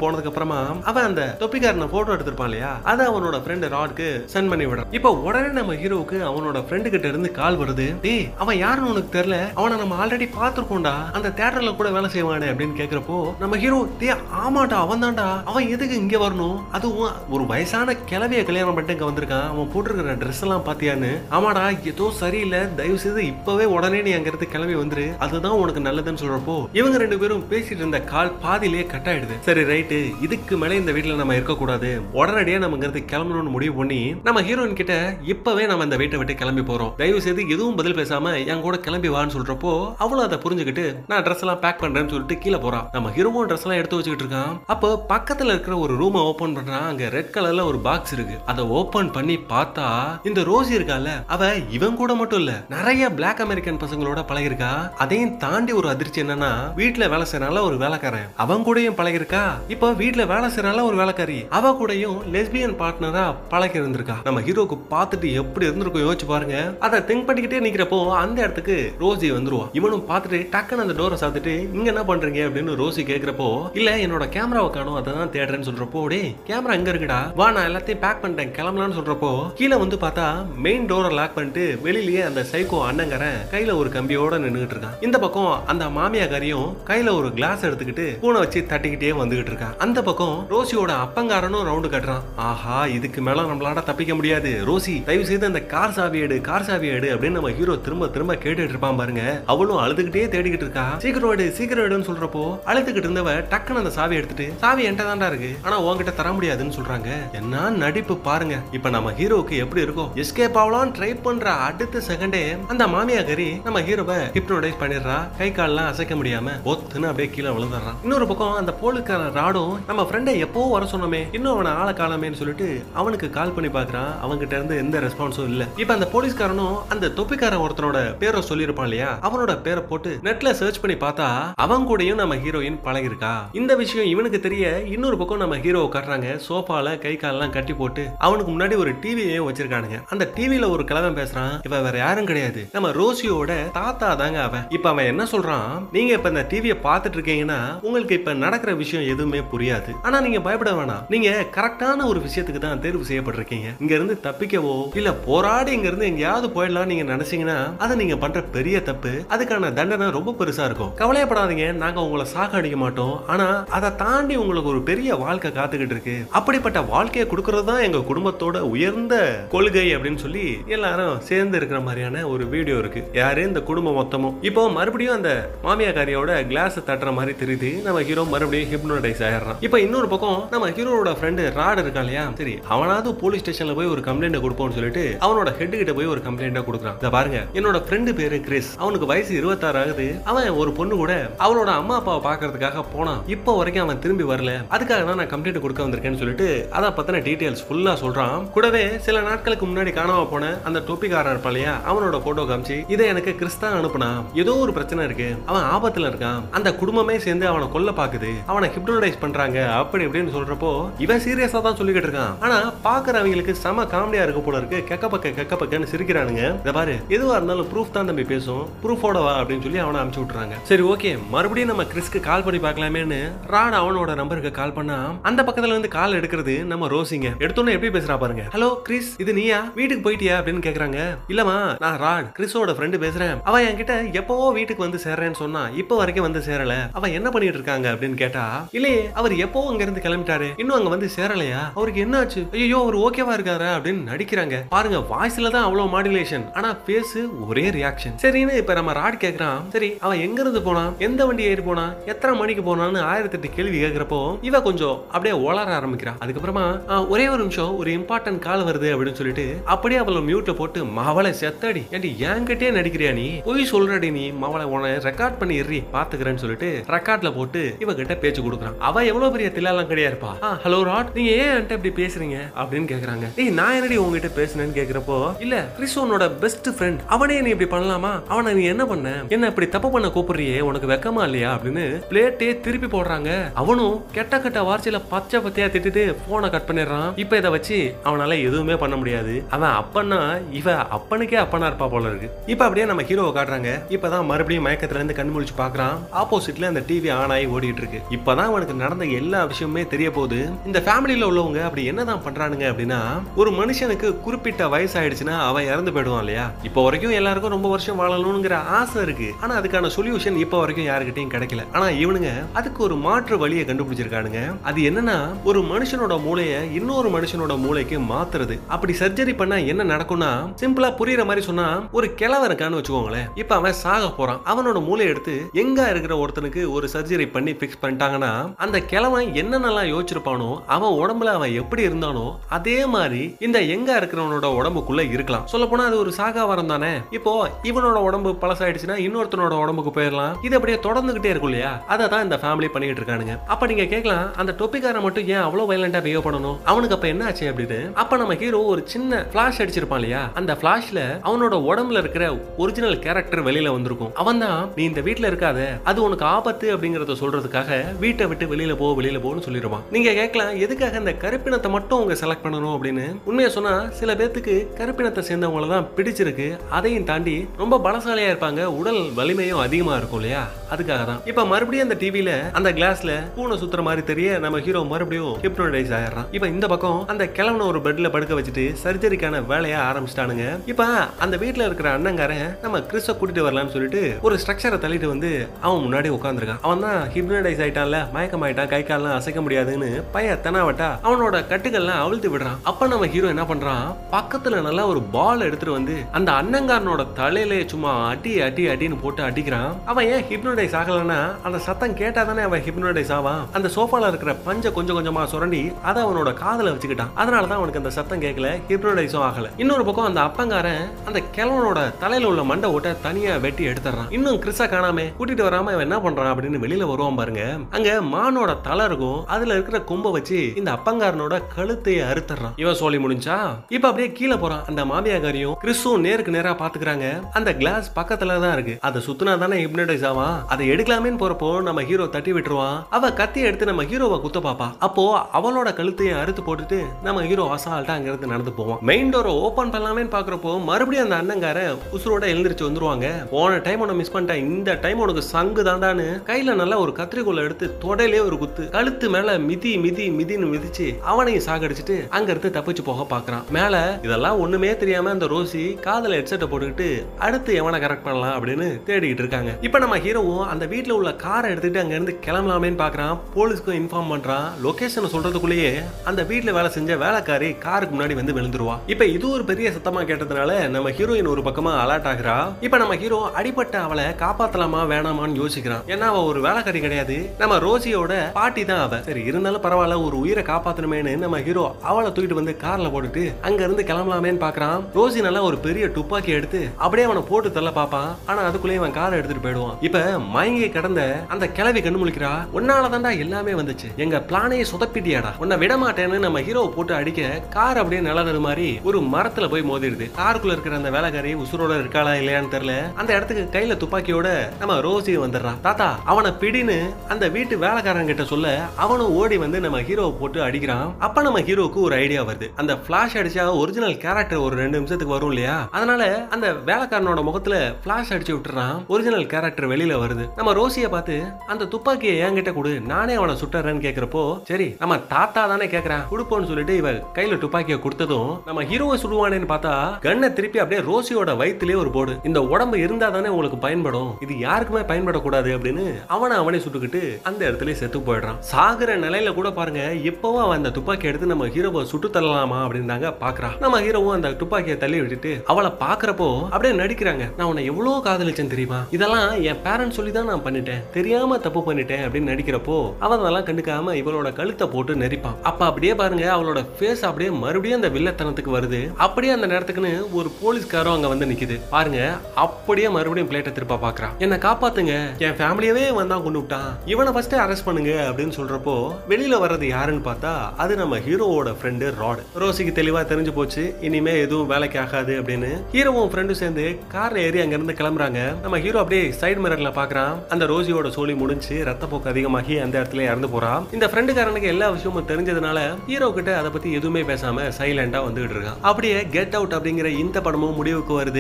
போனதுக்கு 0.03 0.31
அப்புறமா 0.33 0.59
அவன் 0.91 1.09
அந்த 1.09 1.23
தொப்பிக்காரனை 1.43 1.89
போட்டோ 1.95 2.15
எடுத்திருப்பான் 2.17 2.51
இல்லையா? 2.51 2.73
அதை 2.93 3.07
அவனோட 3.11 3.37
ஃப்ரெண்ட் 3.45 3.67
ராட்க்கு 3.77 4.09
சென்ட் 4.35 4.51
பண்ணி 4.53 4.67
விடுறான். 4.67 4.91
இப்ப 4.99 5.15
உடனே 5.29 5.51
நம்ம 5.59 5.75
ஹீரோவுக்கு 5.83 6.19
அவனோட 6.31 6.59
ஃப்ரெண்டு 6.67 6.89
கிட்ட 6.95 7.07
இருந்து 7.13 7.31
கால் 7.39 7.59
வருது. 7.61 7.87
டேய் 8.07 8.27
அவன் 8.43 8.61
யாருன்னு 8.65 8.93
உனக்கு 8.93 9.13
தெரியல? 9.17 9.39
அவனை 9.61 9.77
நம்ம 9.83 9.99
ஆல்ரெடி 10.03 10.29
பார்த்துருக்கோம்டா. 10.39 10.95
அந்த 11.19 11.29
தேட்டர்ல 11.41 11.73
கூட 11.81 11.89
வேலை 11.97 12.11
செய்வானே 12.17 12.49
அப்படின்னு 12.53 12.79
கேக்குறப்போ 12.81 13.19
நம்ம 13.43 13.57
ஹீரோ 13.65 13.79
டே 14.01 14.09
ஆமாடா 14.43 14.79
அவன் 14.87 15.05
தான்டா 15.05 15.29
அவன் 15.51 15.71
எதுக்கு 15.75 15.95
இங்க 16.03 16.17
வரணும்? 16.25 16.59
அதுவும் 16.77 17.13
ஒரு 17.35 17.47
வயசான 17.53 17.97
கிளவிய 18.11 18.43
கல்யாணம் 18.49 18.77
பண்ணிட்டு 18.77 18.97
இங்க 18.97 19.09
வந்திருக்கான். 19.11 19.49
அவன் 19.53 19.71
போட்டிருக்கிற 19.75 20.17
ட்ரெஸ் 20.23 20.43
எல்லாம் 20.47 20.67
பாத்தியான்னு. 20.69 21.13
ஆமாடா 21.37 21.65
ஏதோ 21.93 22.07
சரியில்லை. 22.23 22.61
தயவு 22.81 22.99
செய்து 23.05 23.23
இப்பவே 23.33 23.65
உடனே 23.77 24.01
நீ 24.07 24.13
அங்க 24.19 24.31
இருந்து 24.33 24.49
கிளம்பி 24.55 24.77
வந்துரு. 24.83 25.07
அதுதான் 25.27 25.59
உனக்கு 25.63 25.87
நல்லதுன்னு 25.89 26.23
சொல்றப்போ 26.23 26.57
இவங்க 26.81 26.97
ரெண்டு 27.05 27.19
பேரும் 27.23 27.45
பேசி 27.53 27.70
பேசிட்டு 27.71 27.85
இருந்த 27.85 28.01
கால் 28.13 28.33
பாதியிலேயே 28.45 28.85
கட் 28.93 29.09
ஆயிடுது. 29.11 29.35
சரி 29.47 29.63
ரைட்டு 29.71 29.99
இதுக்கு 30.25 30.55
மேலே 30.61 30.75
இந்த 30.81 30.93
வீட்டுல 30.97 31.19
நம்ம 31.21 31.35
இருக்க 31.39 31.55
கூடாது 31.61 31.89
உடனடியா 32.21 32.59
நம்ம 32.65 32.79
இருந்து 32.83 33.03
கிளம்பணும்னு 33.13 33.55
முடிவு 33.57 33.75
பண்ணி 33.81 34.01
நம்ம 34.27 34.39
ஹீரோயின் 34.49 34.79
கிட்ட 34.81 34.95
இப்பவே 35.33 35.65
நம்ம 35.71 35.87
இந்த 35.89 35.99
வீட்டை 36.03 36.19
விட்டு 36.21 36.35
கிளம்பி 36.41 36.63
போறோம். 36.71 36.93
தயவு 37.01 37.21
செய்து 37.27 37.43
எதுவும் 37.55 37.79
பதில் 37.81 37.99
பேசாம 38.01 38.33
என் 38.53 38.65
கூட 38.67 38.77
கிளம்பி 38.87 39.11
வான்னு 39.15 39.35
சொல்றப்போ 39.37 39.73
அவளும் 40.05 40.27
அதை 40.27 40.39
புரிஞ்சுக்கிட்டு 40.45 40.87
நான் 41.13 41.25
ட்ரெஸ் 41.27 41.45
எல்லாம் 41.47 41.63
பேக் 41.65 41.83
பண்றேன்னு 41.83 42.13
சொல்லிட்டு 42.15 42.39
கீழே 42.45 42.61
போறான் 42.65 42.89
நம்ம 42.97 43.13
ஹீரோவும் 43.17 43.49
ட்ரெஸ் 43.51 43.67
எல்லாம் 43.67 43.81
எடுத்து 43.81 43.99
வச்சுக்கிட்டு 43.99 44.27
இருக்கான். 44.27 44.55
அப்போ 44.75 44.91
பக்கத்துல 45.15 45.53
இருக்கிற 45.55 45.77
ஒரு 45.85 45.95
ரூமை 46.03 46.23
ஓபன் 46.31 46.57
பண்றான். 46.59 46.87
அங்க 46.93 47.09
ரெட் 47.17 47.33
கலர்ல 47.37 47.65
ஒரு 47.71 47.81
பாக்ஸ் 47.89 48.15
இருக்கு. 48.17 48.39
அதை 48.53 48.65
ஓபன் 48.81 49.13
பண்ணி 49.19 49.39
பார்த்தா 49.55 49.87
இந்த 50.31 50.41
ரோஸ் 50.51 50.73
இருக்கால 50.79 51.09
அவ 51.37 51.53
இவன் 51.79 51.99
கூட 52.03 52.13
மட்டும் 52.23 52.43
இல்ல 52.45 52.53
நிறைய 52.77 53.05
பிளாக் 53.19 53.45
அமெரிக்கன் 53.47 53.83
பசங்களோட 53.85 54.21
பழகிருக்கா 54.31 54.73
அதையும் 55.05 55.37
தாண்டி 55.45 55.73
ஒரு 55.81 55.89
அதிர்ச்சி 55.95 56.21
என்னன்னா 56.23 56.53
வீட்டுல 56.81 57.09
வேலை 57.13 57.25
செய்யறனால 57.31 57.60
ஒரு 57.69 57.77
வேலைக்காரன். 57.83 58.29
அவன் 58.45 58.65
கூடயும் 58.67 58.97
பழகிருக்கா 58.99 59.43
இப்போ 59.75 59.89
வீட்டுல 60.01 60.27
வேலை 60.33 60.49
செய்யறால 60.55 60.85
ஒரு 60.89 60.97
வேலைக்காரி. 61.01 61.39
அவ 61.59 61.73
கூடயும் 61.81 62.19
லெஸ்பியன் 62.35 62.77
பார்ட்னரா 62.83 63.25
பழகி 63.53 63.79
இருந்திருக்கா. 63.81 64.17
நம்ம 64.25 64.41
ஹீரோக்கு 64.47 64.79
பார்த்துட்டு 64.95 65.29
எப்படி 65.43 65.67
இருந்திருக்கும் 65.69 66.05
யோசிச்சு 66.07 66.29
பாருங்க. 66.33 66.57
அதை 66.87 67.01
திங்க் 67.09 67.27
பண்ணிக்கிட்டே 67.29 67.63
நிக்கிறப்போ 67.67 67.99
அந்த 68.23 68.39
இடத்துக்கு 68.45 68.77
ரோசி 69.03 69.31
வந்துருவான் 69.37 69.73
இவனும் 69.81 70.07
பார்த்துட்டு 70.11 70.41
டக்குன்னு 70.55 70.85
அந்த 70.87 70.97
டோரை 71.01 71.19
சாத்துட்டு 71.23 71.55
இங்க 71.77 71.89
என்ன 71.93 72.05
பண்றீங்க? 72.11 72.41
அப்படின்னு 72.49 72.79
ரோசி 72.83 73.05
கேக்குறப்போ 73.11 73.49
இல்ல 73.81 73.97
என்னோட 74.07 74.25
கேமராவை 74.37 74.71
காணும். 74.71 74.99
அதை 75.01 75.15
தான் 75.19 75.35
தேடுறேன்னு 75.37 75.69
சொல்றப்போ 75.69 76.07
டே 76.15 76.21
கேமரா 76.49 76.77
எங்க 76.81 76.91
இருக்குடா. 76.93 77.21
வா 77.41 77.51
நான் 77.57 77.69
எல்லாத்தையும் 77.71 78.03
பேக் 78.05 78.23
பண்ணிட்டேன். 78.23 78.55
கிளம்பலாம்னு 78.59 78.99
சொல்றப்போ 78.99 79.31
கீழே 79.61 79.77
வந்து 79.85 79.97
பார்த்தா 80.07 80.27
மெயின் 80.67 80.87
டோரை 80.91 81.13
லாக் 81.19 81.35
பண்ணிட்டு 81.35 81.65
வெளியிலேயே 81.85 82.23
அந்த 82.29 82.41
சைக்கோ 82.53 82.79
அண்ணங்கரன் 82.89 83.39
கையில 83.53 83.77
ஒரு 83.81 83.89
கம்பியோட 83.97 84.35
நின்னுகிட்டு 84.45 84.75
இருக்கான். 84.77 84.97
இந்த 85.07 85.17
பக்கம் 85.19 85.67
அந்த 85.73 85.85
மாமியாக்காரியும் 85.97 86.69
கையில 86.89 87.15
ஒரு 87.19 87.29
கிளாஸ் 87.33 87.50
எடுத்துக்கிட்டு 87.59 88.07
பூனை 88.21 88.41
வச்சு 88.41 88.67
தட்டிக்கிட்டே 88.69 89.13
வந்துகிட்டு 89.23 89.53
இருக்கான். 89.53 89.77
அந்த 89.79 90.03
பக்கம் 90.03 90.47
ரோசியோட 90.51 90.93
அப்பங்காரனும் 91.05 91.67
ரவுண்டு 91.69 91.89
கட்டுறான். 91.95 92.25
ஆஹா 92.37 92.87
இதுக்கு 92.87 93.21
மேல 93.21 93.43
நம்மளால 93.43 93.83
தப்பிக்க 93.83 94.15
முடியாது. 94.15 94.51
ரோசி 94.69 95.05
தயவு 95.05 95.27
செய்து 95.27 95.47
அந்த 95.47 95.61
கார் 95.61 95.93
சாவி 95.93 96.19
எடு 96.19 96.41
கார் 96.41 96.65
சாவி 96.65 96.89
எடு 96.89 97.15
அப்படின்னு 97.15 97.39
நம்ம 97.39 97.51
ஹீரோ 97.51 97.77
திரும்ப 97.77 98.09
திரும்ப 98.09 98.35
கேட்டுட்டு 98.35 98.75
இருப்பான் 98.75 98.97
பாருங்க. 98.97 99.43
அவளும் 99.47 99.83
அழுதுகிட்டே 99.85 100.25
தேடிக்கிட்டு 100.35 100.67
இருக்கா. 100.67 100.95
சீக்கிரம் 100.99 101.31
எடு 101.31 101.51
சீக்கிரம் 101.59 101.87
எடுன்னு 101.87 102.09
சொல்றப்போ 102.11 102.45
அழுதுகிட்டு 102.67 103.05
இருந்தவ 103.05 103.37
டக்குன்னு 103.55 103.83
அந்த 103.83 103.91
சாவி 103.91 104.17
எடுத்துட்டு 104.17 104.53
சாவி 104.61 104.87
என்கிட்ட 104.87 105.09
தான்டா 105.11 105.27
இருக்கு. 105.27 105.51
ஆனா 105.63 105.83
உன்கிட்ட 105.83 106.15
தர 106.15 106.33
முடியாதுன்னு 106.33 106.77
சொல்றாங்க. 106.79 107.11
என்ன 107.33 107.71
நடிப்பு 107.71 108.17
பாருங்க. 108.17 108.59
இப்ப 108.73 108.91
நம்ம 108.91 109.13
ஹீரோவுக்கு 109.13 109.57
எப்படி 109.57 109.83
இருக்கும் 109.83 110.11
எஸ்கேப் 110.15 110.59
ஆகலாம் 110.63 110.95
ட்ரை 110.95 111.23
பண்ற 111.23 111.53
அடுத்த 111.53 112.03
செகண்டே 112.09 112.43
அந்த 112.69 112.87
மாமியா 112.87 113.27
கறி 113.27 113.51
நம்ம 113.65 113.81
ஹீரோவை 113.81 114.19
ஹிப்னோடைஸ் 114.37 114.81
பண்ணிடுறா. 114.81 115.19
கை 115.39 115.51
கால்லாம் 115.51 115.91
அசைக்க 115.93 116.15
முடியாம 116.15 116.57
ஒத்துன்னு 116.65 117.09
அப்படியே 117.11 117.31
கீழே 117.41 117.53
விழுந்துடுறான். 117.57 117.99
இன்னொரு 118.03 118.27
பக்கம் 118.27 118.53
அந்த 118.53 118.73
போலீஸ்காரன் 118.81 119.33
ராடும் 119.33 119.75
நம்ம 119.87 120.03
ஃப்ரெண்டை 120.03 120.33
எப்போ 120.39 120.63
வர 120.71 120.85
சொன்னோமே 120.93 121.21
இன்னும் 121.33 121.53
அவனை 121.53 121.73
ஆள 121.73 121.91
காலமேன்னு 121.93 122.39
சொல்லிட்டு 122.41 122.67
அவனுக்கு 122.93 123.31
கால் 123.31 123.53
பண்ணி 123.53 123.71
பாக்குறான் 123.77 124.11
அவன்கிட்ட 124.25 124.55
இருந்து 124.59 124.77
எந்த 124.77 124.97
ரெஸ்பான்ஸும் 125.01 125.49
இல்ல. 125.53 125.67
இப்ப 125.77 125.95
அந்த 125.95 126.09
போலீஸ்காரனும் 126.15 126.77
அந்த 126.89 127.07
தொப்பிக்காரன் 127.19 127.65
ஒருத்தனோட 127.67 127.99
பேரை 128.23 128.43
சொல்லியிருப்பான் 128.49 128.89
இல்லையா? 128.89 129.19
அவனோட 129.23 129.53
பேரை 129.63 129.83
போட்டு 129.89 130.11
நெட்ல 130.25 130.51
சர்ச் 130.51 130.81
பண்ணி 130.81 130.97
பார்த்தா 130.97 131.29
அவன் 131.55 131.87
கூடயும் 131.89 132.21
நம்ம 132.23 132.35
ஹீரோயின் 132.35 132.79
பழகிருக்கா 132.85 133.33
இந்த 133.53 133.75
விஷயம் 133.75 134.09
இவனுக்கு 134.09 134.41
தெரிய 134.41 134.83
இன்னொரு 134.97 135.17
பக்கம் 135.17 135.39
நம்ம 135.39 135.59
ஹீரோ 135.59 135.89
கட்டுறாங்க 135.95 136.29
சோஃபால 136.49 136.99
கை 136.99 137.17
காலெல்லாம் 137.17 137.55
கட்டி 137.57 137.73
போட்டு 137.73 138.05
அவனுக்கு 138.19 138.53
முன்னாடி 138.53 138.77
ஒரு 138.77 138.93
டிவியையும் 138.93 139.49
வச்சிருக்கானுங்க. 139.49 139.99
அந்த 140.09 140.31
டிவியில 140.37 140.71
ஒரு 140.71 140.85
கிழவன் 140.85 141.17
பேசுறான். 141.17 141.55
இவன் 141.65 141.83
வேற 141.83 141.97
யாரும் 141.99 142.27
கிடையாது. 142.27 142.69
நம்ம 142.73 142.89
ரோசியோட 143.01 143.71
தாத்தா 143.73 144.15
தாங்க 144.15 144.43
அவன். 144.43 144.67
இப்ப 144.71 144.89
அவன் 144.89 145.05
என்ன 145.05 145.23
சொல்றான்? 145.25 145.69
நீங்க 145.93 146.13
இப்ப 146.13 146.29
இந்த 146.29 146.47
டிவியை 146.51 146.77
பார்த்துட்டு 146.87 147.29
இருக்கீங்கன்னா 147.31 147.61
உங்களுக்கு 147.87 148.15
இப்ப 148.21 148.33
நடக்கிற 148.45 148.71
விஷயம் 148.83 149.09
எதுவுமே 149.13 149.41
புரியாது. 149.53 149.91
ஆனா 150.03 150.17
நீங்க 150.27 150.41
பயப்பட 150.47 150.71
வேணாம். 150.79 151.03
நீங்க 151.15 151.31
கரெக்டான 151.57 152.07
ஒரு 152.11 152.21
விஷயத்துக்கு 152.27 152.63
தான் 152.65 152.83
தேர்வு 152.85 153.05
செய்யப்பட்டிருக்கீங்க. 153.11 153.69
இங்க 153.83 153.93
இருந்து 153.99 154.15
தப்பிக்கவோ 154.27 154.75
இல்ல 155.01 155.11
போராடி 155.29 155.73
இங்க 155.73 155.89
இருந்து 155.91 156.09
எங்கேயாவது 156.11 156.49
போயிடலாம் 156.57 156.91
நீங்க 156.93 157.05
நினைச்சீங்கன்னா 157.13 157.59
அதை 157.85 157.97
நீங்க 158.03 158.17
பண்ற 158.17 158.41
பெரிய 158.57 158.77
தப்பு. 158.91 159.13
அதுக்கான 159.35 159.73
தண்டனை 159.79 160.09
ரொம்ப 160.19 160.35
பெருசா 160.41 160.65
இருக்கும். 160.69 160.93
கவலையப்படாதீங்க. 161.03 161.67
நாங்க 161.83 162.01
உங்களை 162.07 162.27
சாகடிக்க 162.35 162.77
மாட்டோம். 162.85 163.15
ஆனா 163.27 163.49
அதை 163.79 163.91
தாண்டி 164.03 164.37
உங்களுக்கு 164.43 164.73
ஒரு 164.75 164.83
பெரிய 164.91 165.17
வாழ்க்கை 165.25 165.51
காத்துக்கிட்டு 165.51 165.97
இருக்கு. 165.97 166.17
அப்படிப்பட்ட 166.39 166.79
வாழ்க்கையை 166.95 167.27
கொடுக்கறது 167.31 167.65
தான் 167.71 167.85
எங்க 167.89 168.01
குடும்பத்தோட 168.11 168.59
உயர்ந்த 168.75 169.15
கொள்கை 169.55 169.87
அப்படின்னு 169.97 170.23
சொல்லி 170.25 170.47
எல்லாரும் 170.77 171.21
சேர்ந்து 171.31 171.57
இருக்கிற 171.61 171.81
மாதிரியான 171.81 172.27
ஒரு 172.33 172.45
வீடியோ 172.55 172.77
இருக்கு. 172.83 173.03
யாரு? 173.13 173.43
இந்த 173.51 173.61
குடும்பம் 173.71 173.99
மொத்தமும். 174.01 174.37
இப்போ 174.49 174.63
மறுபடியும் 174.79 175.17
அந்த 175.19 175.31
மாமியாக்காரியோட 175.65 176.31
கிளாஸ் 176.51 176.79
தட்டுற 176.89 177.11
மாதிரி 177.21 177.35
தெரியுது. 177.43 177.73
நம்ம 177.87 178.05
ஹீரோ 178.11 178.25
மறுபடியும் 178.35 178.71
ஹிப்னோடைஸ் 178.75 179.25
ஆயிடுறான். 179.29 179.61
இப்போ 179.69 179.81
இன்னொரு 179.87 180.11
பக்கம் 180.15 180.39
நம்ம 180.55 180.69
ஹீரோட 180.77 181.13
ஃப்ரெண்டு 181.19 181.43
ராட் 181.61 181.83
இருக்கான் 181.85 182.07
இல்லையா? 182.07 182.25
சரி 182.41 182.57
அவனாவது 182.75 183.09
போலீஸ் 183.23 183.43
ஸ்டேஷன்ல 183.45 183.75
போய் 183.79 183.93
ஒரு 183.95 184.03
கம்ப்ளைண்ட் 184.09 184.43
கொடுப்போம்னு 184.45 184.77
சொல்லிட்டு 184.79 185.05
அவனோட 185.27 185.49
ஹெட் 185.59 185.77
கிட்ட 185.81 185.93
போய் 185.99 186.11
ஒரு 186.15 186.21
கம்ப்ளைண்ட்டா 186.27 186.63
கொடுக்குறான். 186.69 186.99
இதை 187.01 187.11
பாருங்க. 187.17 187.39
என்னோட 187.59 187.79
ஃப்ரெண்டு 187.87 188.11
பேரு 188.21 188.37
கிறிஸ் 188.47 188.71
அவனுக்கு 188.83 189.09
வயசு 189.13 189.33
இருபத்தாறு 189.41 189.79
ஆகுது. 189.83 190.07
அவன் 190.31 190.49
ஒரு 190.63 190.71
பொண்ணு 190.79 190.95
கூட 191.03 191.15
அவளோட 191.47 191.71
அம்மா 191.81 191.95
அப்பாவை 192.01 192.21
பாக்குறதுக்காக 192.29 192.85
போனான். 192.95 193.21
இப்போ 193.35 193.55
வரைக்கும் 193.61 193.85
அவன் 193.85 194.03
திரும்பி 194.05 194.27
வரல. 194.33 194.53
அதுக்காக 194.77 195.01
தான் 195.11 195.21
நான் 195.23 195.33
கம்ப்ளைண்ட் 195.35 195.63
கொடுக்க 195.65 195.87
வந்திருக்கேன்னு 195.87 196.21
சொல்லிட்டு 196.23 196.49
அதை 196.79 196.91
பத்தின 196.99 197.23
டீடைல்ஸ் 197.29 197.65
ஃபுல்லா 197.69 197.95
சொல்றான். 198.05 198.37
கூடவே 198.57 198.85
சில 199.07 199.21
நாட்களுக்கு 199.29 199.67
முன்னாடி 199.71 199.93
காணாம 199.99 200.27
போன 200.33 200.53
அந்த 200.71 200.79
டோப்பிக்காரன் 200.89 201.35
இருப்பான் 201.35 201.55
இல்லையா? 201.55 201.75
அவனோட 201.91 202.19
போட்டோ 202.27 202.45
காமிச்சு 202.51 202.79
இதை 202.95 203.07
எனக்கு 203.13 203.35
கிறிஸ் 203.41 203.61
தான் 203.65 203.77
அனுப்புனா. 203.81 204.11
ஏதோ 204.43 204.55
ஒரு 204.65 204.75
பிரச்சனை 204.79 205.05
இருக்கு. 205.09 205.29
அவன் 205.51 205.67
ஆபத்துல 205.75 206.11
இருக்கான். 206.11 206.41
அந்த 206.59 206.69
குடும்பமே 206.81 207.10
சேர்ந்து 207.19 207.47
அவனை 207.47 207.69
கொல்ல 207.69 207.91
பாக்குது. 207.91 208.33
அவனை 208.47 208.71
ஹிப்னோடைஸ் 208.77 209.21
பண்றாங்க. 209.21 209.73
அப்படி 209.73 210.05
இப்படின்னு 210.07 210.35
சொல்றப்போ 210.37 210.91
இவன் 210.99 211.21
சீரியஸா 211.21 211.61
தான் 211.61 211.77
சொல்லிக்கிட்டு 211.77 212.09
இருக்கான். 212.09 212.35
ஆனா 212.41 212.73
பாக்குறவங்களுக்கு 212.85 213.53
செம 213.53 213.85
காமெடியா 213.85 214.23
இருக்க 214.23 214.41
போல 214.41 214.57
இருக்கு. 214.57 214.85
கெக்க 214.91 215.09
பக்க 215.09 215.29
கெக்க 215.29 215.57
பக்கன்னு 215.63 215.91
சிரிக்கிறானுங்க. 215.93 216.61
இதை 216.61 216.73
பாரு 216.73 216.95
எதுவா 217.09 217.35
இருந்தாலும் 217.39 217.69
ப்ரூஃப் 217.73 217.91
தான் 217.91 218.07
தம்பி 218.07 218.23
பேசும். 218.23 218.69
ப்ரூஃபோட 218.85 219.23
வா 219.25 219.41
அப்படின்னு 219.41 219.63
சொல்லி 219.63 219.79
அவனை 219.79 220.01
அனுப்பிச்சு 220.01 220.23
விட்டுறாங்க. 220.23 220.55
சரி 220.63 220.83
ஓகே 220.83 221.19
மறுபடியும் 221.31 221.69
நம்ம 221.69 221.85
கிறிஸ்க்கு 221.93 222.21
கால் 222.21 222.43
பண்ணி 222.43 222.61
பார்க்கலாமேன்னு 222.67 223.21
ராட் 223.47 223.75
அவனோட 223.75 224.15
நம்பருக்கு 224.15 224.51
கால் 224.51 224.73
பண்ணா 224.73 224.99
அந்த 225.23 225.43
பக்கத்துல 225.43 225.75
இருந்து 225.75 225.89
கால் 225.89 226.13
எடுக்கிறது 226.13 226.65
நம்ம 226.65 226.87
ரோசிங்க. 226.87 227.29
எடுத்தோன்னே 227.39 227.77
எப்படி 227.77 227.93
பேசுறா 227.99 228.19
பாருங்க. 228.19 228.43
ஹலோ 228.55 228.83
கிறிஸ் 228.83 229.11
இது 229.19 229.33
நீயா? 229.35 229.61
வீட்டுக்கு 229.75 230.11
போயிட்டியா? 230.11 230.37
அப்படின்னு 230.41 230.65
கேக்குறாங்க. 230.67 231.01
இல்லமா 231.29 231.77
நான் 231.79 231.99
ராட் 231.99 232.31
கிறிஸோட 232.39 232.71
ஃப்ரெண்டு 232.77 232.99
பேசுறேன். 233.05 233.35
அவன் 233.45 233.67
என்கிட்ட 233.67 234.13
எப்பவோ 234.13 234.53
வீட்டுக்கு 234.53 234.83
வந்து 234.83 234.99
சேர்றேன்னு 235.05 235.41
சொன்னா 235.43 235.69
இப்போ 235.83 235.97
வரைக்கும் 235.97 236.27
வந்து 236.27 236.41
சேரல. 236.49 236.75
அவன் 237.01 237.15
என்ன 237.19 237.29
பண்ணிட்டு 237.35 237.59
இருக்காங்க 237.59 237.87
அப்படின்னு 237.93 238.17
கேட்டா 238.23 238.43
இல்லையே 238.79 239.03
அவர் 239.21 239.35
எப்போ 239.45 239.61
அங்க 239.69 239.83
இருந்து 239.85 240.03
கிளம்பிட்டாரு? 240.07 240.49
இன்னும் 240.63 240.77
அங்க 240.79 240.91
வந்து 240.95 241.09
சேரலையா? 241.17 241.61
அவருக்கு 241.77 242.01
என்ன 242.05 242.19
ஆச்சு? 242.23 242.41
ஐயோ 242.53 242.79
அவர் 242.83 242.97
ஓகேவா 243.05 243.35
இருக்காரு? 243.37 243.69
அப்படின்னு 243.77 244.03
நடிக்கிறாங்க. 244.11 244.57
பாருங்க 244.75 244.99
வாய்ஸ்ல 245.13 245.51
தான் 245.55 245.67
அவ்வளவு 245.69 245.89
மாடுலேஷன் 245.95 246.45
ஆனா 246.59 246.71
பேசு 246.89 247.21
ஒரே 247.47 247.65
ரியாக்ஷன் 247.77 248.17
சரின்னு 248.25 248.57
இப்ப 248.63 248.75
நம்ம 248.79 248.93
ராட் 248.99 249.19
கேக்குறான். 249.25 249.61
சரி 249.75 249.89
அவன் 250.01 250.23
எங்க 250.27 250.39
இருந்து 250.45 250.63
போனான்? 250.67 250.91
எந்த 250.99 251.27
வண்டி 251.31 251.47
ஏறி 251.53 251.65
போனான்? 251.69 251.95
எத்தனை 252.13 252.35
மணிக்கு 252.41 252.65
போனான்னு 252.69 253.01
ஆயிரத்தி 253.13 253.39
எட்டு 253.39 253.51
கேள்வி 253.57 253.81
கேட்கிறப்போ 253.85 254.21
இவ 254.51 254.63
கொஞ்சம் 254.69 254.99
அப்படியே 255.15 255.35
ஓளர 255.47 255.77
ஆரம்பிக்கிறான் 255.79 256.21
அதுக்கப்புறமா 256.27 256.67
ஒரே 257.15 257.29
ஒரு 257.29 257.41
நிமிஷம் 257.45 257.73
ஒரு 257.77 257.93
இம்பார்ட்டன்ட் 258.01 258.45
கால் 258.49 258.67
வருது 258.71 258.91
அப்படின்னு 258.93 259.21
சொல்லிட்டு 259.23 259.47
அப்படியே 259.65 260.01
அவளை 260.05 260.23
மியூட்ல 260.29 260.55
போட்டு 260.55 260.85
மவளை 261.01 261.33
செத்தடி. 261.43 261.85
ஏன்டி 261.97 262.13
என்கிட்டயே 262.29 262.73
நடிக்கிறியா 262.79 263.15
நீ? 263.21 263.27
பொய் 263.49 263.69
சொல்றடி 263.73 264.11
நீ 264.19 264.27
மவளை 264.45 264.67
உன 264.75 264.95
ரெக்கார்ட் 265.09 265.39
பண்ணி 265.39 265.57
எறி 265.63 265.81
பாத்துக்கிறேன்னு 265.97 266.43
சொல்லிட்டு 266.45 266.69
ரெக்கார்ட்ல 266.89 267.35
போட்டு 267.37 267.77
இவகிட்ட 267.81 268.19
பேச்சு 268.19 268.43
கொடுக்குறான். 268.43 268.79
அவ 268.79 269.05
எவ்வளவு 269.05 269.39
பெரிய 269.39 269.51
தில்லாலாம் 269.55 269.91
கிடையாதுப்பா 269.91 270.29
ஹலோ 270.65 270.83
ராட் 270.83 271.11
நீங்க 271.15 271.31
ஏன் 271.31 271.49
என்கிட்ட 271.49 271.85
இப்படி 271.85 271.93
பேசுறீங்க? 272.03 272.39
அப்படின்னு 272.57 272.89
கேக்குறாங்க. 272.93 273.27
ஏய் 273.37 273.49
நான் 273.49 273.73
என்னடி 273.73 273.97
உங்ககிட்ட 273.97 274.43
பேசுனேன்னு 274.43 274.79
கேக்குறப்போ? 274.79 275.41
இல்ல 275.41 275.69
கிறிஸ்டோனோட 275.79 276.39
பெஸ்ட் 276.39 276.69
ஃப்ரெண்ட் 276.69 276.99
அவனே 277.07 277.41
நீ 277.41 277.51
இப்படி 277.51 277.71
பண்ணலாமா? 277.71 278.23
அவனை 278.29 278.53
நீ 278.53 278.65
என்ன 278.65 278.87
பண்ண? 278.87 279.13
என்ன 279.29 279.47
இப்படி 279.47 279.69
தப்பு 279.69 279.91
பண்ண 279.91 280.09
கூப்பிடுறியே? 280.09 280.61
உனக்கு 280.61 280.89
வெக்கமா 280.89 281.23
இல்லையா? 281.25 281.55
அப்படின்னு 281.55 282.03
பிளேட்டே 282.11 282.61
திருப்பி 282.61 282.87
போடுறாங்க. 282.87 283.51
அவனும் 283.55 284.05
கெட்ட 284.13 284.41
கெட்ட 284.41 284.61
வார்த்தையில 284.63 285.03
பச்சை 285.09 285.41
பத்தையா 285.41 285.69
திட்டுட்டு 285.75 286.17
போனை 286.29 286.51
கட் 286.51 286.67
பண்ணிடுறான். 286.67 287.13
இப்ப 287.17 287.37
இதை 287.37 287.51
வச்சு 287.51 287.95
அவனால 288.05 288.41
எதுவுமே 288.41 288.77
பண்ண 288.77 288.97
முடியாது. 288.97 289.45
அவன் 289.51 289.71
அப்பன்னா 289.71 290.41
இவ 290.51 290.73
அப்பனுக்கே 290.73 291.39
அப்பனா 291.45 291.69
இருப்பா 291.71 291.89
போல 291.89 292.07
இருக்கு. 292.07 292.31
இப்ப 292.47 292.65
அப்படியே 292.65 292.87
நம்ம 292.87 293.03
ஹீரோவை 293.03 293.33
காட்டுறாங்க. 293.33 293.69
இப்பதான் 293.89 294.25
மறுபடியும் 294.25 294.67
மயக்கத்துல 294.67 294.95
இருந்து 294.95 295.15
கண் 295.15 295.33
முழிச்சு 295.37 295.61
பாக்குறான் 295.61 295.97
ஆப்போசிட்ல 296.13 296.70
அந்த 296.71 296.83
டிவி 296.89 297.11
ஆன் 297.19 297.35
ஆகி 297.37 297.47
ஓடிட்டு 297.57 297.83
இருக்கு 297.83 298.01
இப்பதான் 298.17 298.51
அவனுக்கு 298.51 298.77
நடந்த 298.85 299.05
எல்லா 299.21 299.43
விஷயமுமே 299.53 299.85
தெரிய 299.95 300.11
போகுது 300.11 300.41
இந்த 300.67 300.79
ஃபேமிலியில 300.87 301.29
உள்ளவங்க 301.31 301.61
அப்படி 301.69 301.85
என்னதான் 301.93 302.25
பண்றானுங்க 302.27 302.67
அப்படின்னா 302.73 303.01
ஒரு 303.37 303.51
மனுஷனுக்கு 303.51 304.09
குறிப்பிட்ட 304.27 304.69
வயசு 304.75 304.95
ஆயிடுச்சுன்னா 305.01 305.37
அவன் 305.49 305.69
இறந்து 305.71 305.93
போயிடுவான் 305.93 306.23
இல்லையா? 306.25 306.45
இப்போ 306.63 306.81
வரைக்கும் 306.85 307.17
எல்லாருக்கும் 307.19 307.55
ரொம்ப 307.57 307.69
வருஷம் 307.69 308.01
வாழணுங்கிற 308.01 308.57
ஆசை 308.79 309.03
இருக்கு. 309.03 309.29
ஆனா 309.41 309.53
அதுக்கான 309.61 309.91
சொல்யூஷன் 309.97 310.39
இப்போ 310.45 310.59
வரைக்கும் 310.59 310.89
யாருக்கிட்டையும் 310.91 311.33
கிடைக்கல. 311.35 311.65
ஆனா 311.73 311.87
இவனுங்க 312.03 312.31
அதுக்கு 312.53 312.81
ஒரு 312.83 312.97
மாற்று 313.07 313.39
வழியை 313.39 313.65
கண்டுபிடிச்சிருக்கானுங்க. 313.65 314.41
அது 314.63 314.81
என்னன்னா 314.91 315.17
ஒரு 315.45 315.63
மனுஷனோட 315.73 316.17
மூளைய 316.27 316.55
இன்னொரு 316.79 317.09
மனுஷனோட 317.17 317.57
மூளைக்கு 317.65 317.99
மாத்துறது. 318.13 318.57
அப்படி 318.75 318.95
சர்ஜரி 319.03 319.35
பண்ணா 319.37 319.57
என்ன 319.73 319.89
நடக்கும்னா 319.93 320.31
சிம்பிளா 320.63 320.91
புரியுற 321.01 321.25
மாதிரி 321.31 321.45
சொன்னா 321.51 321.69
ஒரு 321.99 322.09
கிழவன் 322.21 322.49
இருக்கான்னு 322.51 322.81
வச்சுக்கோங்களேன். 322.81 323.29
இப்ப 323.35 323.55
அவன் 323.61 323.79
சாக 323.85 324.11
போறான். 324.19 324.41
அவனோட 324.53 324.79
மூளை 324.89 325.07
எடுத்து 325.13 325.35
எங்க 325.65 325.89
இருக்கிற 325.91 326.15
ஒருத்தனுக்கு 326.23 326.60
ஒரு 326.75 326.89
சர்ஜரி 326.93 327.27
பண்ணி 327.33 327.53
பிக்ஸ் 327.61 327.81
பண்ணிட்டாங்கன்னா 327.83 328.33
அந்த 328.65 328.81
கிழவன் 328.93 329.29
என்னென்னலாம் 329.43 329.91
யோசிச்சிருப்பானோ 329.93 330.51
அவன் 330.77 330.97
உடம்புல 331.01 331.35
அவன் 331.39 331.57
எப்படி 331.61 331.83
இருந்தானோ 331.89 332.27
அதே 332.57 332.87
மாதிரி 332.95 333.23
இந்த 333.47 333.61
எங்க 333.75 333.91
இருக்கிறவனோட 334.01 334.47
உடம்புக்குள்ள 334.61 335.03
இருக்கலாம். 335.17 335.47
சொல்ல 335.47 335.67
போனா 335.67 335.87
அது 335.91 335.99
ஒரு 335.99 336.13
சாகாவரம் 336.19 336.73
தானே? 336.73 336.93
இப்போ 337.19 337.33
இவனோட 337.71 337.99
உடம்பு 338.09 338.31
பழசாயிடுச்சுன்னா 338.43 338.97
இன்னொருத்தனோட 339.07 339.55
உடம்புக்கு 339.65 339.93
போயிடலாம். 339.99 340.35
இது 340.47 340.57
அப்படியே 340.59 340.79
தொடர்ந்துகிட்டே 340.87 341.33
இருக்கும் 341.33 341.53
இல்லையா? 341.53 341.73
அதை 341.95 342.09
தான் 342.09 342.23
இந்த 342.23 342.39
ஃபேமிலி 342.43 342.71
பண்ணிட்டு 342.75 343.01
இருக்கானுங்க. 343.03 343.37
அப்ப 343.47 343.67
நீங்க 343.67 343.85
கேட்கலாம் 343.85 344.27
அந்த 344.37 344.55
டொப்பிக்காரன் 344.61 345.07
மட்டும் 345.07 345.27
ஏன் 345.35 345.45
அவ்வளவு 345.47 345.71
வயலண்டா 345.73 346.03
பிஹேவ் 346.07 346.27
பண்ணணும்? 346.27 346.59
அவனுக்கு 346.65 346.97
அப்ப 346.97 347.09
என்ன 347.09 347.25
ஆச்சு 347.25 347.47
அப்படின்னு? 347.51 347.81
அப்ப 348.03 348.17
நம்ம 348.17 348.35
ஹீரோ 348.35 348.63
ஒரு 348.73 348.83
சின்ன 348.95 349.23
பிளாஷ் 349.33 349.61
அடிச்சிருப்பான் 349.65 350.01
இல்லையா? 350.03 350.23
அந்த 350.41 350.53
பிளாஷ்ல 350.63 351.01
அவனோட 351.29 351.55
உடம்புல 351.71 352.03
இருக்கிற 352.05 352.25
ஒரிஜினல் 352.57 352.99
கேரக்டர் 352.99 353.47
வெளியில 353.49 353.73
வந்திருக்கும். 353.77 354.13
அவன் 354.15 354.43
தான் 354.45 354.61
நீ 354.77 354.83
இந்த 354.85 355.01
வீட்ல 355.01 355.31
இருக்காத. 355.31 355.61
அது 355.85 355.99
உனக்கு 356.03 356.25
ஆபத்து 356.25 356.50
அப்படிங்கறத 356.51 357.17
சொல்றதுக்காக 357.21 357.99
வீட்டை 357.99 358.27
விட்டு 358.27 358.47
வெளியில 358.53 358.77
போ 358.77 358.87
வெளியில 359.01 359.19
போன்னு 359.25 359.45
சொல்லிடுவான் 359.47 359.85
நீங்க 359.91 360.13
கேட்கலாம் 360.13 360.57
எதுக்காக 360.57 360.99
இந்த 360.99 361.15
கருப்பினத்தை 361.25 361.71
மட்டும் 361.71 361.99
அவங்க 361.99 362.15
செலக்ட் 362.23 362.45
பண்ணணும் 362.45 362.75
அப்படின்னு. 362.77 363.05
உண்மையை 363.25 363.53
சொன்னா 363.53 363.91
சில 363.91 364.15
பேர்த்துக்கு 364.15 364.55
கருப்பினத்தை 364.79 365.23
சேர்ந்தவங்கள 365.29 365.69
தான் 365.69 365.89
பிடிச்சிருக்கு. 365.97 366.59
அதையும் 366.69 367.05
தாண்டி 367.05 367.49
ரொம்ப 367.57 367.79
பலசாலியா 367.85 368.31
இருப்பாங்க. 368.33 368.65
உடல் 368.65 369.01
வலிமையும் 369.19 369.59
அதிகமா 369.59 369.97
இருக்கும் 369.97 370.21
இல்லையா? 370.21 370.43
அதுக்காக 370.75 371.05
தான். 371.11 371.21
இப்ப 371.25 371.45
மறுபடியும் 371.45 371.91
அந்த 371.91 371.99
டிவில 372.05 372.33
அந்த 372.53 372.73
கிளாஸ்ல 372.73 373.13
பூனை 373.37 373.57
சுத்துற 373.63 373.83
மாதிரி 373.83 374.07
தெரிய 374.07 374.39
நம்ம 374.39 374.61
ஹீரோ 374.61 374.83
மறுபடியும் 374.83 375.37
ஹிப்னோடைஸ் 375.45 375.95
ஆயிடுறான். 375.99 376.29
இப்ப 376.33 376.49
இந்த 376.49 376.67
பக்கம் 376.67 377.07
அந்த 377.07 377.27
கிழவனை 377.27 377.67
ஒரு 377.67 377.79
பெட்ல 377.79 378.11
படுக்க 378.11 378.35
வச்சுட்டு 378.41 378.67
சர்ஜரிக்கான 378.85 379.47
வேலையை 379.47 379.79
ஆரம்பிச்சிட்டானுங்க. 379.79 380.47
இப்ப 380.67 380.85
அந்த 381.19 381.37
வீட்டுல 381.37 381.67
இருக்கிற 381.67 381.99
அண்ணங்காரன் 381.99 382.59
நம்ம 382.63 382.79
கிறிஸ்ட 382.79 383.17
கூட்டிட்டு 383.21 383.47
வரலாம்னு 383.47 383.75
சொல்லிட்டு 383.77 384.15
ஒரு 384.23 384.39
ஸ்ட்ரக்சரை 384.47 384.79
தள்ளிட்டு 384.85 385.07
வந்து 385.07 385.49
அவன் 385.61 385.85
முன்னாடி 385.87 386.11
உட்காந்துருக்கான் 386.41 386.65
அவன் 386.67 386.85
தான் 386.87 387.01
ஹிப்னடைஸ் 387.15 387.61
ஆயிட்டான்ல 387.65 387.99
மயக்கம் 388.15 388.43
ஆயிட்டான் 388.45 388.71
கை 388.73 388.83
காலெல்லாம் 388.83 389.17
அசைக்க 389.19 389.41
முடியாதுன்னு 389.45 389.89
பைய 390.15 390.37
தெனாவட்டா 390.47 390.89
அவனோட 391.07 391.37
கட்டுகள்லாம் 391.51 392.03
அவிழ்த்து 392.05 392.29
விடுறான். 392.33 392.59
அப்ப 392.71 392.89
நம்ம 392.93 393.09
ஹீரோ 393.15 393.29
என்ன 393.35 393.45
பண்றான்? 393.51 393.85
பக்கத்துல 394.15 394.61
நல்லா 394.69 394.85
ஒரு 394.93 395.01
பால் 395.17 395.47
எடுத்துட்டு 395.49 395.77
வந்து 395.79 395.97
அந்த 396.19 396.31
அண்ணங்காரனோட 396.41 397.05
தலையிலே 397.21 397.61
சும்மா 397.73 397.93
அடி 398.13 398.33
அடி 398.47 398.65
அடின்னு 398.75 398.99
போட்டு 399.05 399.23
அடிக்கிறான். 399.29 399.71
அவன் 399.93 400.09
ஏன் 400.15 400.27
ஹிப்னடைஸ் 400.31 400.77
ஆகலன்னா 400.81 401.21
அந்த 401.49 401.61
சத்தம் 401.69 401.99
கேட்டா 402.01 402.23
தானே 402.31 402.45
அவன் 402.49 402.65
ஹிப்னடைஸ் 402.69 403.13
ஆவான். 403.19 403.43
அந்த 403.59 403.71
சோஃபால 403.77 404.11
இருக்கிற 404.13 404.33
பஞ்ச 404.49 404.73
கொஞ்சம் 404.79 404.99
கொஞ்சமா 404.99 405.25
சுரண்டி 405.33 405.63
அதை 405.91 405.99
அவனோட 406.07 406.31
காதல 406.43 406.73
வச்சுக்கிட்டான். 406.75 407.15
அதனால 407.23 407.47
தான் 407.51 407.61
அவனுக்கு 407.61 407.83
அந்த 407.83 407.93
சத்தம் 407.99 408.25
கேட்கல 408.27 408.49
ஹிப்னடைஸும் 408.71 409.27
ஆகல. 409.29 409.49
இன்னொரு 409.63 409.85
பக்கம் 409.89 410.09
அந்த 410.11 410.21
அப்பங்காரன் 410.29 410.85
அந்த 411.09 411.19
கிழவனோட 411.37 411.81
தலையில 412.05 412.31
உள்ள 412.33 412.43
மண்டை 412.51 412.69
ஓட்ட 412.77 412.97
தனியா 413.07 413.33
வெட்டி 413.47 413.65
எடுத்துறான் 413.71 414.11
இன்னும் 414.17 414.41
கிறிஸா 414.43 414.67
காணாம 414.73 415.07
கூட்டிட்டு 415.19 415.47
வராம 415.49 415.73
அவன் 415.75 415.87
என்ன 415.89 415.99
பண்றான்? 416.07 416.30
அப்படின்னு 416.31 416.63
வெளியில 416.65 416.85
வருவான் 416.85 417.15
பாருங்க. 417.15 417.45
அங்க 417.71 417.91
மானோட 418.15 418.61
தலை 418.61 418.85
இருக்கும். 418.85 419.27
அதுல 419.27 419.53
இருக்கிற 419.53 419.81
கொம்பை 419.81 420.13
வச்சு 420.13 420.53
இந்த 420.57 420.73
அப்பங்காரனோட 420.73 421.43
கழுத்தையை 421.57 422.05
அறுத்துறான் 422.11 422.57
இவன் 422.57 422.75
சோழி 422.75 422.99
முடிஞ்சா? 422.99 423.39
இப்ப 423.69 423.89
அப்படியே 423.89 424.13
கீழே 424.13 424.37
போறான். 424.37 424.65
அந்த 424.67 424.85
மாமியாக்காரியும் 424.85 425.57
கிறிஸும் 425.65 426.05
நேருக்கு 426.07 426.33
நேரா 426.33 426.53
பாத்துக்கிறாங்க. 426.53 427.21
அந்த 427.33 427.57
கிளாஸ் 427.57 427.93
பக்கத்துல 427.99 428.41
தான் 428.41 428.53
இருக்கு. 428.53 428.79
அதை 428.81 429.03
சுத்தினா 429.07 429.39
தானே 429.39 429.65
ஹிப்னடைஸ் 429.65 430.07
ஆவான். 430.07 430.45
அதை 430.49 430.71
எடுக்கலாமேன்னு 430.71 431.21
போறப்போ 431.23 431.63
நம்ம 431.63 431.83
ஹீரோ 431.83 432.07
தட்டி 432.07 432.33
விட்டுருவான். 432.33 432.87
அவ 432.91 433.13
கத்தி 433.13 433.41
எடுத்து 433.41 433.67
நம்ம 433.67 433.83
ஹீரோவை 433.83 434.21
குத்த 434.21 434.39
பாப்பா. 434.39 434.69
அப்போ 434.79 435.27
அவளோட 435.35 435.75
கழுத்தையை 435.75 436.19
அறுத்து 436.21 436.43
போட்டுட்டு 436.43 436.83
நம்ம 437.03 437.23
ஹீரோ 437.23 437.45
அசால்ட்டா 437.55 437.95
அங்க 437.97 438.09
இருந்து 438.09 438.27
நடந்து 438.27 438.53
போவான். 438.53 438.79
மெயின் 438.81 439.13
டோரை 439.15 439.33
ஓபன் 439.47 439.71
பண்ணலாமே 439.71 440.05
பாக்குறப்போ 440.17 440.65
மறுபடியும் 440.65 441.11
அந்த 441.11 441.17
அண்ணங்கார 441.21 441.59
உசுரோட 441.97 442.25
எழுந்திரிச்சு 442.33 442.69
வந்துருவாங்க. 442.69 443.29
போன 443.31 443.59
டைம் 443.59 443.81
உன்னை 443.81 443.97
மிஸ் 443.97 444.13
பண்ணிட்டேன். 444.17 444.45
இந்த 444.55 444.75
டைம் 444.75 444.99
உனக்கு 444.99 445.23
சங்கு 445.23 445.63
தாண்டான்னு 445.63 446.20
கையில 446.29 446.55
நல்லா 446.61 446.79
ஒரு 446.85 446.93
கத்திரிக்கோலை 446.99 447.43
எடுத்து 447.47 447.67
தொடையிலே 447.85 448.21
ஒரு 448.29 448.39
குத்து. 448.43 448.65
கழுத்து 448.77 449.07
மேல 449.15 449.39
மிதி 449.49 449.73
மிதி 449.85 450.07
மிதின்னு 450.19 450.49
மிதிச்சு 450.55 450.87
அவனையும் 451.13 451.45
சாகடிச்சிட்டு 451.47 451.97
அங்க 452.17 452.31
இருந்து 452.35 452.51
தப்பிச்சு 452.57 452.83
போக 452.89 453.07
பாக்குறான் 453.13 453.45
மேல 453.57 453.75
இதெல்லாம் 454.03 454.41
ஒண்ணுமே 454.41 454.77
தெரியாம 454.77 455.11
அந்த 455.11 455.27
ரோசி 455.27 455.65
காதல 455.87 456.19
ஹெட்செட்டை 456.19 456.49
போட்டுக்கிட்டு 456.51 456.89
அடுத்து 457.19 457.51
எவனை 457.63 457.79
கரெக்ட் 457.85 458.07
பண்ணலாம் 458.09 458.35
அப்படின்னு 458.37 458.69
தேடிக்கிட்டு 458.89 459.25
இருக்காங்க. 459.25 459.53
இப்ப 459.61 459.79
நம்ம 459.79 459.99
ஹீரோவும் 459.99 460.47
அந்த 460.53 460.67
வீட்டுல 460.67 460.97
உள்ள 461.01 461.13
காரை 461.25 461.51
எடுத்துட்டு 461.51 461.83
அங்க 461.83 461.95
இருந்து 461.95 462.19
கிளம்பலாமேன்னு 462.27 462.81
பாக்குறான் 462.85 463.15
போலீஸ்க்கும் 463.37 463.79
இன்ஃபார்ம் 463.81 464.13
பண்றான். 464.13 464.47
லொகேஷன் 464.67 465.13
சொல்றதுக்குள்ளேயே 465.15 465.73
அந்த 466.05 466.23
வீட்டுல 466.23 466.53
வேலை 466.53 466.71
செஞ்ச 466.71 466.97
வேலைக்காரி 466.97 467.51
காருக்கு 467.67 467.97
முன்னாடி 467.97 468.15
வந்து 468.15 468.37
விழுந்துருவா. 468.39 468.77
இப்ப 468.87 469.05
இது 469.17 469.31
ஒரு 469.31 469.45
பெரிய 469.45 469.71
சத்தமா 469.71 470.03
கேட்டதுனால 470.11 470.69
நம்ம 470.69 470.91
ஹீரோயின் 470.91 471.33
ஒரு 471.35 471.43
பக்கமா 471.49 471.73
அலர்ட் 471.85 472.09
ஆகுறா. 472.13 472.37
இப்ப 472.61 472.77
நம்ம 472.77 472.97
ஹீரோ 472.97 473.21
அடிபட்ட 473.35 473.77
அவளை 473.87 474.05
காப்பாத்தலாமா 474.23 474.81
வேணாமான்னு 474.93 475.41
யோசிக்கிறான். 475.43 475.85
ஏன்னா 475.87 476.07
அவ 476.11 476.23
ஒரு 476.31 476.41
வேலைக்காரி 476.41 476.81
கிடையாது. 476.81 477.17
நம்ம 477.39 477.59
ரோசியோட 477.67 478.15
பாட்டி 478.33 478.65
தான் 478.65 478.83
அவ. 478.87 479.03
சரி 479.03 479.23
இருந்தாலும் 479.25 479.63
பரவாயில்ல 479.63 480.05
ஒரு 480.07 480.19
உயிரை 480.19 480.45
காப்பாத்தணுமேனு 480.45 481.17
நம்ம 481.17 481.41
ஹீரோ 481.49 481.65
அவளை 481.83 482.11
தூக்கிட்டு 482.11 482.39
வந்து 482.41 482.57
கார்ல 482.63 482.89
போட்டுட்டு 482.95 483.25
அங்க 483.43 483.65
இருந்து 483.65 483.83
கிளம்பலாமேன்னு 483.83 484.45
பாக்குறான். 484.47 484.81
ரோசி 484.95 485.21
நல்லா 485.21 485.43
ஒரு 485.43 485.59
பெரிய 485.59 485.89
துப்பாக்கி 485.89 486.33
எடுத்து 486.33 486.61
அப்படியே 486.77 487.07
அவனை 487.09 487.23
போட்டு 487.29 487.53
தள்ள 487.53 487.71
பாப்பான். 487.71 488.11
ஆனா 488.27 488.41
அதுக்குள்ளேயே 488.49 488.77
அவன் 488.77 488.93
காரை 488.93 489.19
எடுத்துட்டு 489.19 489.45
போயிடுவான். 489.45 489.77
இப்ப 489.81 490.19
மயங்கி 490.19 490.69
கடந்த 490.69 491.25
அந்த 491.29 491.49
கிளவி 491.49 491.81
கண்ணு 491.81 492.01
முழிக்கிறா. 492.03 492.33
உன்னாலதான்டா 492.55 493.19
எல்லாமே 493.19 493.53
வந்துச்சு. 493.53 493.89
எங்க 493.97 494.23
பிளானையே 494.29 494.65
சொதப்பிட்டியாடா. 494.73 495.33
உன்னை 495.39 495.57
விட 495.57 495.77
மாட்டேன்னு 495.77 496.19
நம்ம 496.19 496.41
ஹீரோவை 496.41 496.69
போட்டு 496.69 496.95
அடிக்க 496.95 497.23
கார் 497.51 497.79
அப்படியே 497.79 498.11
நிலதரு 498.11 498.41
மாதிரி 498.41 498.81
ஒரு 498.85 499.01
மரத்துல 499.01 499.51
போய் 499.51 499.69
மோதிடுது. 499.71 500.09
காருக்குள்ள 500.21 500.55
இருக்கிற 500.57 500.77
அந்த 500.77 500.91
வேலைக்காரி 500.91 501.35
உசுரோட 501.35 501.73
இருக்காளா 501.83 502.15
இல்லையான்னு 502.21 502.55
தெரியல. 502.57 502.75
அந்த 502.95 503.11
இடத்துக்கு 503.17 503.59
கையில 503.59 503.77
துப்பாக்கியோட 503.83 504.29
நம்ம 504.59 504.75
ரோசி 504.87 505.15
வந்துடுறான். 505.25 505.61
தாத்தா 505.61 505.90
அவனை 506.05 506.31
பிடின்னு 506.41 506.79
அந்த 507.09 507.29
வீட்டு 507.29 507.59
வேலைக்காரன் 507.59 508.11
கிட்ட 508.11 508.25
சொல்ல 508.25 508.49
அவனும் 508.77 509.15
ஓடி 509.21 509.37
வந்து 509.37 509.61
நம்ம 509.61 509.81
ஹீரோவை 509.81 510.13
போட்டு 510.21 510.41
அடிக்கிறான். 510.47 510.89
அப்ப 510.99 511.23
நம்ம 511.23 511.41
ஹீரோவுக்கு 511.41 511.81
ஒரு 511.87 511.95
ஐடியா 511.95 512.23
வருது. 512.23 512.49
அந்த 512.55 512.73
பிளாஷ் 512.89 513.17
அடிச்சா 513.21 513.45
ஒரிஜினல் 513.63 513.97
கேரக்டர் 513.97 514.45
ஒரு 514.47 514.57
ரெண்டு 514.63 514.77
நிமிஷத்துக்கு 514.79 515.15
வரும் 515.15 515.29
இல்லையா? 515.29 515.57
அதனால 515.71 516.03
அந்த 516.31 516.47
வேலைக்காரனோட 516.67 517.23
முகத்துல 517.29 517.57
பிளாஷ் 517.85 518.13
அடிச்சு 518.15 518.35
விட்டுறான். 518.37 518.77
ஒரிஜினல் 518.87 519.27
கேரக்டர் 519.27 519.69
வெளியில 519.73 519.95
வருது. 520.05 520.27
நம்ம 520.37 520.53
ரோசிய 520.61 520.89
பார்த்து 520.89 521.17
அந்த 521.47 521.69
துப்பாக்கியை 521.75 522.17
என்கிட்ட 522.27 522.53
கொடு. 522.55 522.73
நானே 522.93 523.15
அவனை 523.15 523.35
சுட்டுறேன்னு 523.43 523.85
கேக்குறப்போ 523.87 524.25
சரி 524.51 524.69
நம்ம 524.79 524.99
தாத்தா 525.15 525.47
தானே 525.47 525.67
கேக்குறான். 525.75 526.05
கொடுப்போன்னு 526.13 526.51
சொல்லிட்டு 526.51 526.77
இவ 526.77 526.91
கையில 527.19 527.39
துப்பாக்கியை 527.45 527.79
கொடுத்ததும் 527.85 528.31
நம்ம 528.49 528.63
ஹீரோவை 528.71 528.97
சுடுவானேன்னு 529.03 529.51
பார்த்தா 529.53 529.75
கண்ணை 530.07 530.29
திருப்பி 530.33 530.59
அப்படியே 530.63 530.87
ரோசியோட 530.91 531.31
வயிற்றுலயே 531.41 531.79
ஒரு 531.85 531.91
போடு. 531.97 532.13
இந்த 532.31 532.41
உடம்பு 532.55 532.77
இருந்தா 532.85 533.09
தானே 533.17 533.29
உங்களுக்கு 533.35 533.59
பயன்படும். 533.67 534.11
இது 534.25 534.35
யாருக்குமே 534.39 534.83
பயன்படக்கூடாது 534.91 535.49
அப்படின்னு 535.57 535.80
அவனை 536.15 536.37
அவனே 536.43 536.59
சுட்டுக்கிட்டு 536.65 537.03
அந்த 537.31 537.41
இடத்துல 537.49 537.75
செத்து 537.81 537.99
போயிடுறான். 538.09 538.39
சாகுற 538.53 538.97
நிலையில 539.05 539.35
கூட 539.39 539.49
பாருங்க 539.59 539.83
இப்பவும் 540.11 540.43
அவன் 540.45 540.61
அந்த 540.61 540.73
துப்பாக்கி 540.77 541.09
எடுத்து 541.11 541.33
நம்ம 541.33 541.47
ஹீரோவை 541.55 541.83
சுட்டு 541.93 542.09
தள்ளலாமா 542.17 542.59
அப்படின்னு 542.65 542.93
தாங்க 542.93 543.11
பாக்குறான் 543.25 543.57
நம்ம 543.65 543.81
ஹீரோவும் 543.87 544.17
அந்த 544.17 544.35
துப்பாக்கியை 544.43 544.77
தள்ளி 544.85 545.01
விட்டுட்டு 545.03 545.33
அவளை 545.53 545.71
பாக்குறப்போ 545.85 546.29
அப்படியே 546.53 546.75
நடிக்கிறாங்க. 546.83 547.25
நான் 547.39 547.49
உன்னை 547.51 547.65
எவ்வளவு 547.73 548.05
காதலிச்சேன் 548.07 548.53
தெரியுமா? 548.55 548.81
இதெல்லாம் 548.97 549.29
என் 549.51 549.63
பேரண்ட்ஸ் 549.67 549.99
சொல்லி 549.99 550.13
தான் 550.19 550.31
நான் 550.33 550.45
பண்ணிட்டேன். 550.47 550.83
தெரியாம 550.97 551.39
தப்பு 551.47 551.63
பண்ணிட்டேன் 551.69 552.05
அப்படின்னு 552.07 552.33
நடிக்கிறப்போ 552.33 552.77
அவன் 553.07 553.23
அதெல்லாம் 553.23 553.47
கண்டுக்காம 553.49 553.95
இவளோட 554.03 554.31
கழுத்தை 554.41 554.69
போட்டு 554.75 554.99
நெரிப்பான். 555.05 555.37
அப்ப 555.51 555.61
அப்படியே 555.71 555.95
பாருங்க 556.03 556.27
அவளோட 556.37 556.63
ஃபேஸ் 556.79 557.05
அப்படியே 557.09 557.31
மறுபடியும் 557.45 557.79
அந்த 557.81 557.91
வில்லத்தனத்துக்கு 557.97 558.57
வருது. 558.59 558.81
அப்படியே 559.07 559.33
அந்த 559.37 559.49
நேரத்துக்குன்னு 559.53 559.93
ஒரு 560.21 560.31
போலீஸ்காரரும் 560.43 560.97
அங்க 560.97 561.09
வந்து 561.13 561.31
நிக்குது. 561.33 561.59
பாருங்க 561.75 562.01
அப்படியே 562.45 562.89
மறுபடியும் 562.97 563.31
பிளேட்டை 563.33 563.53
திருப்ப 563.59 563.81
பாக்குறான். 563.87 564.15
என்ன 564.27 564.39
காப்பாத்துங்க 564.47 564.95
என் 565.27 565.37
ஃபேமிலியவே 565.71 565.97
வந்தான் 565.99 566.23
கொண்டு 566.23 566.39
விட்டான். 566.41 566.71
இவனை 566.93 567.11
ஃபர்ஸ்ட் 567.15 567.35
அரெஸ்ட் 567.43 567.65
பண்ணுங்க 567.65 567.91
அப்படின்னு 568.07 568.35
சொல்றப்போ 568.39 568.75
வெளியில 569.11 569.35
வர்றது 569.43 569.67
யாருன்னு 569.75 570.03
பார்த்தா 570.07 570.33
அது 570.63 570.73
நம்ம 570.81 570.99
ஹீரோவோட 571.07 571.51
ஃப்ரெண்டு 571.59 571.87
ராட். 572.01 572.23
ரோசிக்கு 572.43 572.73
தெளிவா 572.79 573.01
தெரிஞ்சு 573.11 573.33
போச்சு 573.37 573.63
இனிமே 573.87 574.15
எதுவும் 574.25 574.49
வேலைக்கு 574.53 574.79
ஆகாது 574.83 575.15
அப்படின்னு. 575.21 575.51
ஹீரோவும் 575.75 576.11
ஃப்ரெண்டும் 576.13 576.41
சேர்ந்து 576.41 576.65
கார்ல 576.95 577.21
ஏறி 577.27 577.41
அங்க 577.45 577.55
இருந்து 577.59 577.77
கிளம்புறாங்க. 577.81 578.21
நம்ம 578.45 578.59
ஹீரோ 578.65 578.81
அப்படியே 578.83 579.05
சைடு 579.21 579.41
மிரர்ல 579.45 579.73
பாக்குறான் 579.79 580.17
அந்த 580.37 580.47
ரோசியோட 580.53 580.91
சோழி 580.97 581.15
முடிஞ்சு 581.23 581.59
ரத்தப்போக்கு 581.69 582.11
அதிகமாகி 582.15 582.57
அந்த 582.65 582.75
இடத்துல 582.83 583.07
இறந்து 583.11 583.31
போறான். 583.35 583.69
இந்த 583.77 583.89
ஃப்ரெண்டுக்காரனுக்கு 583.93 584.53
எல்லா 584.55 584.69
விஷயமும் 584.77 585.09
தெரிஞ்சதுனால 585.13 585.59
ஹீரோ 585.91 586.11
கிட்ட 586.19 586.33
அதை 586.41 586.51
பத்தி 586.57 586.71
எதுவுமே 586.81 587.05
பேசாம 587.13 587.47
சைலண்டா 587.61 588.03
வந்துகிட்டு 588.09 588.37
இருக்கான். 588.39 588.61
அப்படியே 588.71 588.99
கெட் 589.17 589.39
அவுட் 589.41 589.57
அப்படிங்கிற 589.59 589.91
இந்த 590.05 590.19
படமும் 590.29 590.59
முடிவுக்கு 590.61 590.95
வருது. 591.01 591.19